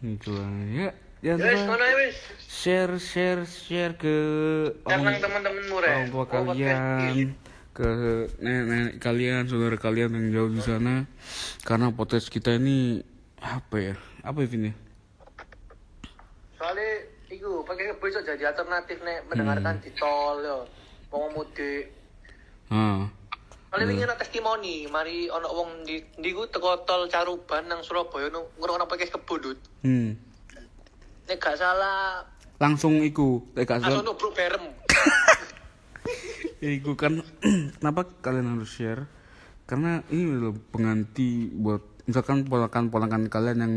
itu 0.00 0.30
lah 0.30 0.48
ya 0.68 0.88
ya 1.18 1.34
ngono 1.34 1.82
ya, 1.82 1.94
wes. 1.98 2.16
share 2.40 2.94
share 2.96 3.42
share 3.42 3.94
ke 3.94 4.14
orang, 4.86 5.18
temen-temenmu, 5.18 5.76
Re. 5.76 5.88
orang 5.90 6.06
tua 6.08 6.24
Oh, 6.24 6.54
ini. 6.54 6.62
kalian 6.62 7.28
ke 7.74 7.90
nenek 8.38 8.98
kalian 8.98 9.46
saudara 9.46 9.74
kalian 9.74 10.10
yang 10.10 10.26
jauh 10.30 10.50
di 10.50 10.58
sana 10.58 11.06
karena 11.62 11.90
podcast 11.90 12.26
kita 12.26 12.54
ini 12.54 13.02
apa 13.38 13.76
ya 13.78 13.94
apa 14.22 14.42
ya 14.42 14.50
ya? 14.50 14.74
Soalnya 16.54 16.90
iku 17.30 17.62
pakai 17.62 17.94
iso 17.94 18.18
jadi 18.18 18.50
alternatif 18.50 18.98
nek 19.02 19.30
mendengarkan 19.30 19.78
di 19.78 19.90
tol 19.94 20.42
yo. 20.42 20.58
Mau 21.08 21.30
mudik. 21.30 21.97
Ah 22.68 23.08
Soalnya 23.68 23.84
wingi 23.84 24.04
ana 24.08 24.16
testimoni, 24.16 24.88
mari 24.88 25.28
ana 25.28 25.44
wong 25.44 25.84
di 25.84 26.00
ndi 26.16 26.32
ku 26.32 26.48
teko 26.48 26.88
tol 26.88 27.04
Caruban 27.04 27.68
nang 27.68 27.84
Surabaya 27.84 28.32
ngrungokno 28.32 28.88
pakai 28.88 29.12
kebu, 29.12 29.34
Dut. 29.36 29.58
hmm 29.84 30.10
Nek 31.28 31.36
gak 31.36 31.60
salah 31.60 32.24
langsung 32.56 33.04
iku 33.04 33.44
eh, 33.52 33.68
gak 33.68 33.84
salah- 33.84 34.00
langsung 34.00 34.08
nubruk 34.08 34.32
berem. 34.32 34.72
Itu 36.64 36.96
kan 36.96 37.20
kenapa 37.78 38.08
kalian 38.24 38.56
harus 38.56 38.72
share? 38.72 39.04
Karena 39.68 40.00
ini 40.08 40.32
loh 40.32 40.56
pengganti 40.72 41.52
buat 41.52 41.84
misalkan 42.08 42.48
ponakan-ponakan 42.48 43.28
kalian 43.28 43.58
yang 43.60 43.74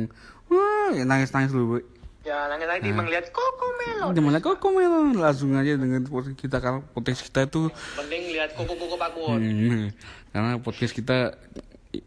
wah 0.48 0.96
nangis-nangis 0.96 1.52
dulu. 1.52 1.84
Ya, 2.22 2.46
Jangan 2.46 2.70
lagi 2.70 2.94
nah. 2.94 3.02
melihat 3.02 3.34
Coco 3.34 3.66
Melon. 3.82 4.14
Jangan 4.14 4.22
melihat 4.30 4.70
Melon, 4.70 5.18
langsung 5.18 5.58
aja 5.58 5.74
dengan 5.74 6.06
podcast 6.06 6.38
kita 6.38 6.62
karena 6.62 6.86
podcast 6.94 7.26
kita 7.26 7.50
itu 7.50 7.66
mending 7.98 8.38
lihat 8.38 8.54
koko 8.54 8.78
koko 8.78 8.94
Pakun. 8.94 9.42
Hmm, 9.42 9.50
hmm, 9.50 9.70
hmm, 9.74 9.90
karena 10.30 10.52
podcast 10.62 10.94
kita 10.94 11.34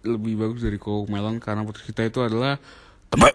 lebih 0.07 0.39
bagus 0.39 0.63
dari 0.63 0.79
koko 0.79 1.11
Melon 1.11 1.43
karena 1.43 1.67
podcast 1.67 1.91
kita 1.91 2.07
itu 2.07 2.23
adalah 2.23 2.63
teman. 3.11 3.35